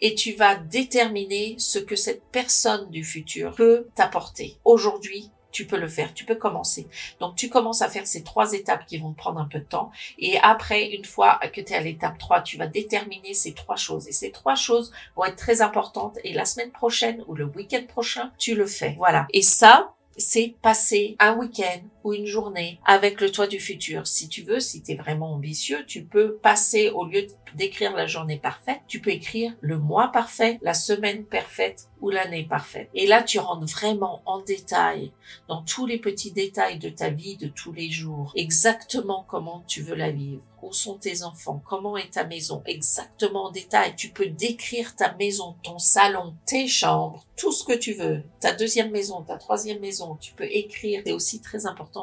et 0.00 0.14
tu 0.14 0.32
vas 0.32 0.56
déterminer 0.56 1.54
ce 1.58 1.78
que 1.78 1.96
cette 1.96 2.22
personne 2.30 2.90
du 2.90 3.04
futur 3.04 3.54
peut 3.54 3.86
t'apporter. 3.94 4.56
Aujourd'hui, 4.64 5.30
tu 5.50 5.66
peux 5.66 5.78
le 5.78 5.88
faire, 5.88 6.14
tu 6.14 6.24
peux 6.24 6.34
commencer. 6.34 6.86
Donc 7.20 7.36
tu 7.36 7.48
commences 7.48 7.82
à 7.82 7.88
faire 7.88 8.06
ces 8.06 8.22
trois 8.22 8.52
étapes 8.52 8.86
qui 8.86 8.98
vont 8.98 9.12
te 9.12 9.18
prendre 9.18 9.40
un 9.40 9.46
peu 9.46 9.58
de 9.58 9.64
temps 9.64 9.90
et 10.18 10.38
après 10.38 10.90
une 10.90 11.04
fois 11.04 11.40
que 11.52 11.60
tu 11.60 11.72
es 11.72 11.76
à 11.76 11.80
l'étape 11.80 12.18
3, 12.18 12.42
tu 12.42 12.56
vas 12.58 12.66
déterminer 12.66 13.34
ces 13.34 13.54
trois 13.54 13.76
choses 13.76 14.08
et 14.08 14.12
ces 14.12 14.30
trois 14.30 14.54
choses 14.54 14.92
vont 15.16 15.24
être 15.24 15.36
très 15.36 15.62
importantes 15.62 16.18
et 16.22 16.32
la 16.32 16.44
semaine 16.44 16.70
prochaine 16.70 17.24
ou 17.26 17.34
le 17.34 17.44
week-end 17.44 17.84
prochain, 17.88 18.30
tu 18.38 18.54
le 18.54 18.66
fais. 18.66 18.94
Voilà. 18.98 19.26
Et 19.32 19.42
ça, 19.42 19.94
c'est 20.16 20.54
passer 20.62 21.16
un 21.18 21.36
week-end 21.36 21.80
une 22.12 22.26
journée 22.26 22.80
avec 22.84 23.20
le 23.20 23.30
toit 23.30 23.46
du 23.46 23.60
futur. 23.60 24.06
Si 24.06 24.28
tu 24.28 24.42
veux, 24.42 24.60
si 24.60 24.82
tu 24.82 24.92
es 24.92 24.94
vraiment 24.96 25.32
ambitieux, 25.32 25.84
tu 25.86 26.04
peux 26.04 26.36
passer, 26.36 26.90
au 26.90 27.04
lieu 27.04 27.26
d'écrire 27.54 27.94
la 27.94 28.06
journée 28.06 28.38
parfaite, 28.38 28.80
tu 28.86 29.00
peux 29.00 29.10
écrire 29.10 29.54
le 29.60 29.78
mois 29.78 30.08
parfait, 30.08 30.58
la 30.62 30.74
semaine 30.74 31.24
parfaite 31.24 31.88
ou 32.00 32.10
l'année 32.10 32.44
parfaite. 32.44 32.90
Et 32.94 33.06
là, 33.06 33.22
tu 33.22 33.38
rentres 33.38 33.66
vraiment 33.66 34.22
en 34.26 34.40
détail 34.40 35.12
dans 35.48 35.62
tous 35.62 35.86
les 35.86 35.98
petits 35.98 36.32
détails 36.32 36.78
de 36.78 36.88
ta 36.88 37.10
vie 37.10 37.36
de 37.36 37.48
tous 37.48 37.72
les 37.72 37.90
jours, 37.90 38.32
exactement 38.36 39.24
comment 39.28 39.64
tu 39.66 39.82
veux 39.82 39.94
la 39.94 40.10
vivre 40.10 40.42
où 40.62 40.72
sont 40.72 40.98
tes 40.98 41.22
enfants, 41.22 41.62
comment 41.66 41.96
est 41.96 42.12
ta 42.14 42.24
maison, 42.24 42.62
exactement 42.66 43.44
en 43.44 43.50
détail. 43.50 43.94
Tu 43.96 44.08
peux 44.08 44.26
décrire 44.26 44.96
ta 44.96 45.14
maison, 45.14 45.56
ton 45.62 45.78
salon, 45.78 46.34
tes 46.46 46.66
chambres, 46.66 47.24
tout 47.36 47.52
ce 47.52 47.64
que 47.64 47.76
tu 47.76 47.92
veux, 47.94 48.22
ta 48.40 48.52
deuxième 48.52 48.90
maison, 48.90 49.22
ta 49.22 49.36
troisième 49.36 49.80
maison. 49.80 50.16
Tu 50.20 50.32
peux 50.34 50.48
écrire. 50.50 51.02
C'est 51.06 51.12
aussi 51.12 51.40
très 51.40 51.66
important 51.66 51.97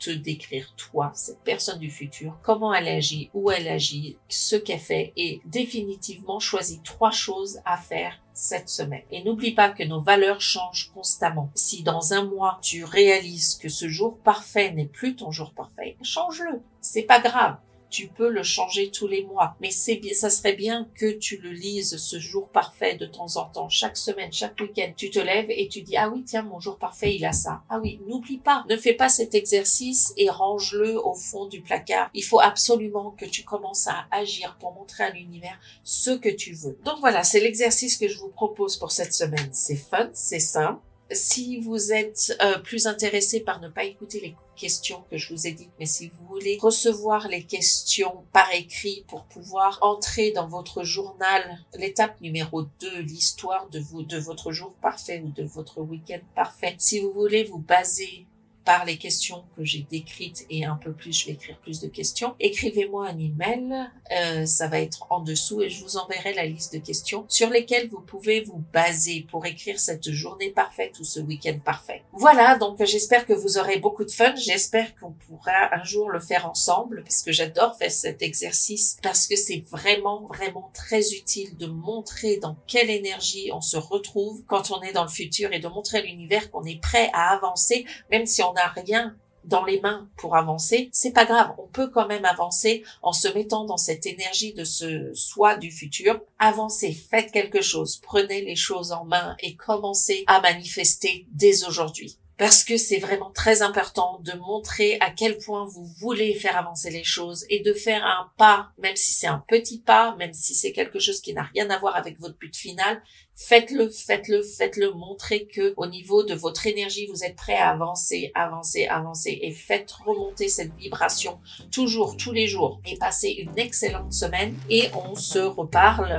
te 0.00 0.10
décrire 0.10 0.74
toi, 0.76 1.12
cette 1.14 1.40
personne 1.40 1.78
du 1.78 1.90
futur, 1.90 2.36
comment 2.42 2.74
elle 2.74 2.88
agit, 2.88 3.30
où 3.34 3.50
elle 3.50 3.68
agit, 3.68 4.16
ce 4.28 4.56
qu'elle 4.56 4.80
fait 4.80 5.12
et 5.16 5.40
définitivement 5.44 6.40
choisis 6.40 6.80
trois 6.82 7.10
choses 7.10 7.60
à 7.64 7.76
faire 7.76 8.18
cette 8.32 8.70
semaine. 8.70 9.02
Et 9.10 9.22
n'oublie 9.22 9.52
pas 9.52 9.68
que 9.68 9.84
nos 9.84 10.00
valeurs 10.00 10.40
changent 10.40 10.90
constamment. 10.94 11.50
Si 11.54 11.82
dans 11.82 12.14
un 12.14 12.24
mois 12.24 12.58
tu 12.62 12.82
réalises 12.82 13.56
que 13.56 13.68
ce 13.68 13.88
jour 13.88 14.16
parfait 14.18 14.72
n'est 14.72 14.86
plus 14.86 15.14
ton 15.14 15.30
jour 15.30 15.52
parfait, 15.52 15.96
change-le. 16.02 16.62
C'est 16.80 17.02
pas 17.02 17.20
grave 17.20 17.58
tu 17.90 18.08
peux 18.08 18.28
le 18.28 18.42
changer 18.42 18.90
tous 18.90 19.06
les 19.06 19.24
mois. 19.24 19.56
Mais 19.60 19.70
c'est 19.70 20.00
ça 20.14 20.30
serait 20.30 20.54
bien 20.54 20.88
que 20.94 21.10
tu 21.10 21.36
le 21.38 21.50
lises 21.50 21.96
ce 21.96 22.18
jour 22.18 22.48
parfait 22.48 22.96
de 22.96 23.06
temps 23.06 23.36
en 23.36 23.44
temps, 23.44 23.68
chaque 23.68 23.96
semaine, 23.96 24.32
chaque 24.32 24.58
week-end. 24.60 24.92
Tu 24.96 25.10
te 25.10 25.18
lèves 25.18 25.50
et 25.50 25.68
tu 25.68 25.82
dis, 25.82 25.96
ah 25.96 26.08
oui, 26.08 26.24
tiens, 26.24 26.42
mon 26.42 26.60
jour 26.60 26.78
parfait, 26.78 27.14
il 27.14 27.24
a 27.24 27.32
ça. 27.32 27.62
Ah 27.68 27.80
oui, 27.82 28.00
n'oublie 28.06 28.38
pas. 28.38 28.64
Ne 28.68 28.76
fais 28.76 28.94
pas 28.94 29.08
cet 29.08 29.34
exercice 29.34 30.12
et 30.16 30.30
range-le 30.30 31.04
au 31.04 31.14
fond 31.14 31.46
du 31.46 31.60
placard. 31.60 32.10
Il 32.14 32.24
faut 32.24 32.40
absolument 32.40 33.10
que 33.12 33.26
tu 33.26 33.44
commences 33.44 33.86
à 33.88 34.06
agir 34.10 34.56
pour 34.58 34.72
montrer 34.72 35.04
à 35.04 35.10
l'univers 35.10 35.58
ce 35.84 36.10
que 36.10 36.28
tu 36.28 36.54
veux. 36.54 36.78
Donc 36.84 37.00
voilà, 37.00 37.24
c'est 37.24 37.40
l'exercice 37.40 37.96
que 37.96 38.08
je 38.08 38.18
vous 38.18 38.30
propose 38.30 38.76
pour 38.76 38.92
cette 38.92 39.12
semaine. 39.12 39.50
C'est 39.52 39.76
fun, 39.76 40.10
c'est 40.12 40.40
simple 40.40 40.80
si 41.12 41.58
vous 41.58 41.92
êtes 41.92 42.36
euh, 42.42 42.58
plus 42.58 42.86
intéressé 42.86 43.40
par 43.40 43.60
ne 43.60 43.68
pas 43.68 43.84
écouter 43.84 44.20
les 44.20 44.34
questions 44.56 45.04
que 45.10 45.16
je 45.16 45.32
vous 45.32 45.46
ai 45.46 45.52
dites, 45.52 45.70
mais 45.78 45.86
si 45.86 46.08
vous 46.08 46.26
voulez 46.26 46.58
recevoir 46.60 47.28
les 47.28 47.42
questions 47.44 48.24
par 48.32 48.52
écrit 48.52 49.04
pour 49.08 49.24
pouvoir 49.24 49.78
entrer 49.80 50.32
dans 50.32 50.46
votre 50.46 50.84
journal 50.84 51.58
l'étape 51.74 52.20
numéro 52.20 52.62
2, 52.62 53.00
l'histoire 53.00 53.68
de 53.70 53.80
de 53.80 54.18
votre 54.18 54.52
jour 54.52 54.74
parfait 54.82 55.22
ou 55.24 55.30
de 55.30 55.44
votre 55.44 55.80
week-end 55.80 56.20
parfait, 56.34 56.74
si 56.78 57.00
vous 57.00 57.12
voulez 57.12 57.44
vous 57.44 57.58
baser 57.58 58.26
par 58.64 58.84
les 58.84 58.98
questions 58.98 59.44
que 59.56 59.64
j'ai 59.64 59.86
décrites 59.90 60.46
et 60.50 60.64
un 60.64 60.76
peu 60.76 60.92
plus, 60.92 61.12
je 61.12 61.26
vais 61.26 61.32
écrire 61.32 61.58
plus 61.58 61.80
de 61.80 61.88
questions. 61.88 62.34
Écrivez-moi 62.40 63.08
un 63.08 63.18
email, 63.18 63.88
euh, 64.12 64.46
ça 64.46 64.68
va 64.68 64.80
être 64.80 65.06
en 65.10 65.20
dessous 65.20 65.62
et 65.62 65.70
je 65.70 65.82
vous 65.82 65.96
enverrai 65.96 66.34
la 66.34 66.46
liste 66.46 66.74
de 66.74 66.78
questions 66.78 67.24
sur 67.28 67.50
lesquelles 67.50 67.88
vous 67.88 68.00
pouvez 68.00 68.42
vous 68.42 68.62
baser 68.72 69.26
pour 69.30 69.46
écrire 69.46 69.78
cette 69.80 70.10
journée 70.10 70.50
parfaite 70.50 70.98
ou 71.00 71.04
ce 71.04 71.20
week-end 71.20 71.58
parfait. 71.64 72.02
Voilà, 72.12 72.58
donc 72.58 72.84
j'espère 72.84 73.26
que 73.26 73.32
vous 73.32 73.58
aurez 73.58 73.78
beaucoup 73.78 74.04
de 74.04 74.10
fun. 74.10 74.34
J'espère 74.36 74.94
qu'on 74.96 75.12
pourra 75.12 75.74
un 75.74 75.84
jour 75.84 76.10
le 76.10 76.20
faire 76.20 76.48
ensemble 76.48 77.02
parce 77.02 77.22
que 77.22 77.32
j'adore 77.32 77.76
faire 77.76 77.90
cet 77.90 78.22
exercice 78.22 78.98
parce 79.02 79.26
que 79.26 79.36
c'est 79.36 79.64
vraiment, 79.68 80.26
vraiment 80.26 80.70
très 80.74 81.12
utile 81.12 81.56
de 81.56 81.66
montrer 81.66 82.36
dans 82.38 82.56
quelle 82.66 82.90
énergie 82.90 83.50
on 83.52 83.60
se 83.60 83.76
retrouve 83.76 84.42
quand 84.46 84.70
on 84.70 84.80
est 84.82 84.92
dans 84.92 85.04
le 85.04 85.08
futur 85.08 85.52
et 85.52 85.58
de 85.58 85.68
montrer 85.68 85.98
à 85.98 86.02
l'univers 86.02 86.50
qu'on 86.50 86.64
est 86.64 86.80
prêt 86.80 87.10
à 87.12 87.32
avancer 87.32 87.84
même 88.10 88.26
si 88.26 88.42
on 88.42 88.49
on 88.50 88.54
n'a 88.54 88.68
rien 88.68 89.16
dans 89.44 89.64
les 89.64 89.80
mains 89.80 90.08
pour 90.16 90.36
avancer, 90.36 90.90
c'est 90.92 91.12
pas 91.12 91.24
grave. 91.24 91.54
On 91.58 91.66
peut 91.66 91.88
quand 91.88 92.06
même 92.06 92.24
avancer 92.24 92.84
en 93.02 93.12
se 93.12 93.28
mettant 93.28 93.64
dans 93.64 93.78
cette 93.78 94.06
énergie 94.06 94.52
de 94.52 94.64
ce 94.64 95.14
soi 95.14 95.56
du 95.56 95.70
futur. 95.70 96.20
Avancez, 96.38 96.92
faites 96.92 97.32
quelque 97.32 97.62
chose, 97.62 98.00
prenez 98.02 98.42
les 98.42 98.56
choses 98.56 98.92
en 98.92 99.04
main 99.04 99.36
et 99.40 99.56
commencez 99.56 100.24
à 100.26 100.40
manifester 100.40 101.26
dès 101.30 101.64
aujourd'hui 101.64 102.19
parce 102.40 102.64
que 102.64 102.78
c'est 102.78 103.00
vraiment 103.00 103.30
très 103.32 103.60
important 103.60 104.18
de 104.24 104.32
montrer 104.32 104.96
à 105.00 105.10
quel 105.10 105.36
point 105.36 105.66
vous 105.66 105.84
voulez 105.98 106.32
faire 106.34 106.56
avancer 106.56 106.88
les 106.88 107.04
choses 107.04 107.44
et 107.50 107.60
de 107.60 107.74
faire 107.74 108.02
un 108.02 108.30
pas, 108.38 108.70
même 108.78 108.96
si 108.96 109.12
c'est 109.12 109.26
un 109.26 109.44
petit 109.46 109.78
pas, 109.78 110.16
même 110.16 110.32
si 110.32 110.54
c'est 110.54 110.72
quelque 110.72 110.98
chose 110.98 111.20
qui 111.20 111.34
n'a 111.34 111.42
rien 111.54 111.68
à 111.68 111.76
voir 111.76 111.96
avec 111.96 112.18
votre 112.18 112.38
but 112.38 112.56
final, 112.56 113.02
faites-le, 113.36 113.90
faites-le, 113.90 114.42
faites-le, 114.42 114.92
montrez 114.92 115.48
que 115.48 115.74
au 115.76 115.84
niveau 115.86 116.22
de 116.22 116.32
votre 116.32 116.66
énergie, 116.66 117.06
vous 117.08 117.24
êtes 117.24 117.36
prêt 117.36 117.58
à 117.58 117.68
avancer, 117.68 118.32
avancer, 118.34 118.86
avancer 118.86 119.38
et 119.42 119.52
faites 119.52 119.92
remonter 119.92 120.48
cette 120.48 120.74
vibration 120.76 121.38
toujours, 121.70 122.16
tous 122.16 122.32
les 122.32 122.46
jours 122.46 122.80
et 122.86 122.96
passez 122.96 123.28
une 123.28 123.58
excellente 123.58 124.14
semaine 124.14 124.56
et 124.70 124.88
on 124.94 125.14
se 125.14 125.40
reparle, 125.40 126.16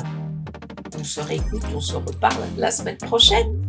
on 0.96 1.04
se 1.04 1.20
réécoute, 1.20 1.64
on 1.74 1.82
se 1.82 1.96
reparle 1.96 2.44
la 2.58 2.70
semaine 2.70 2.98
prochaine. 2.98 3.60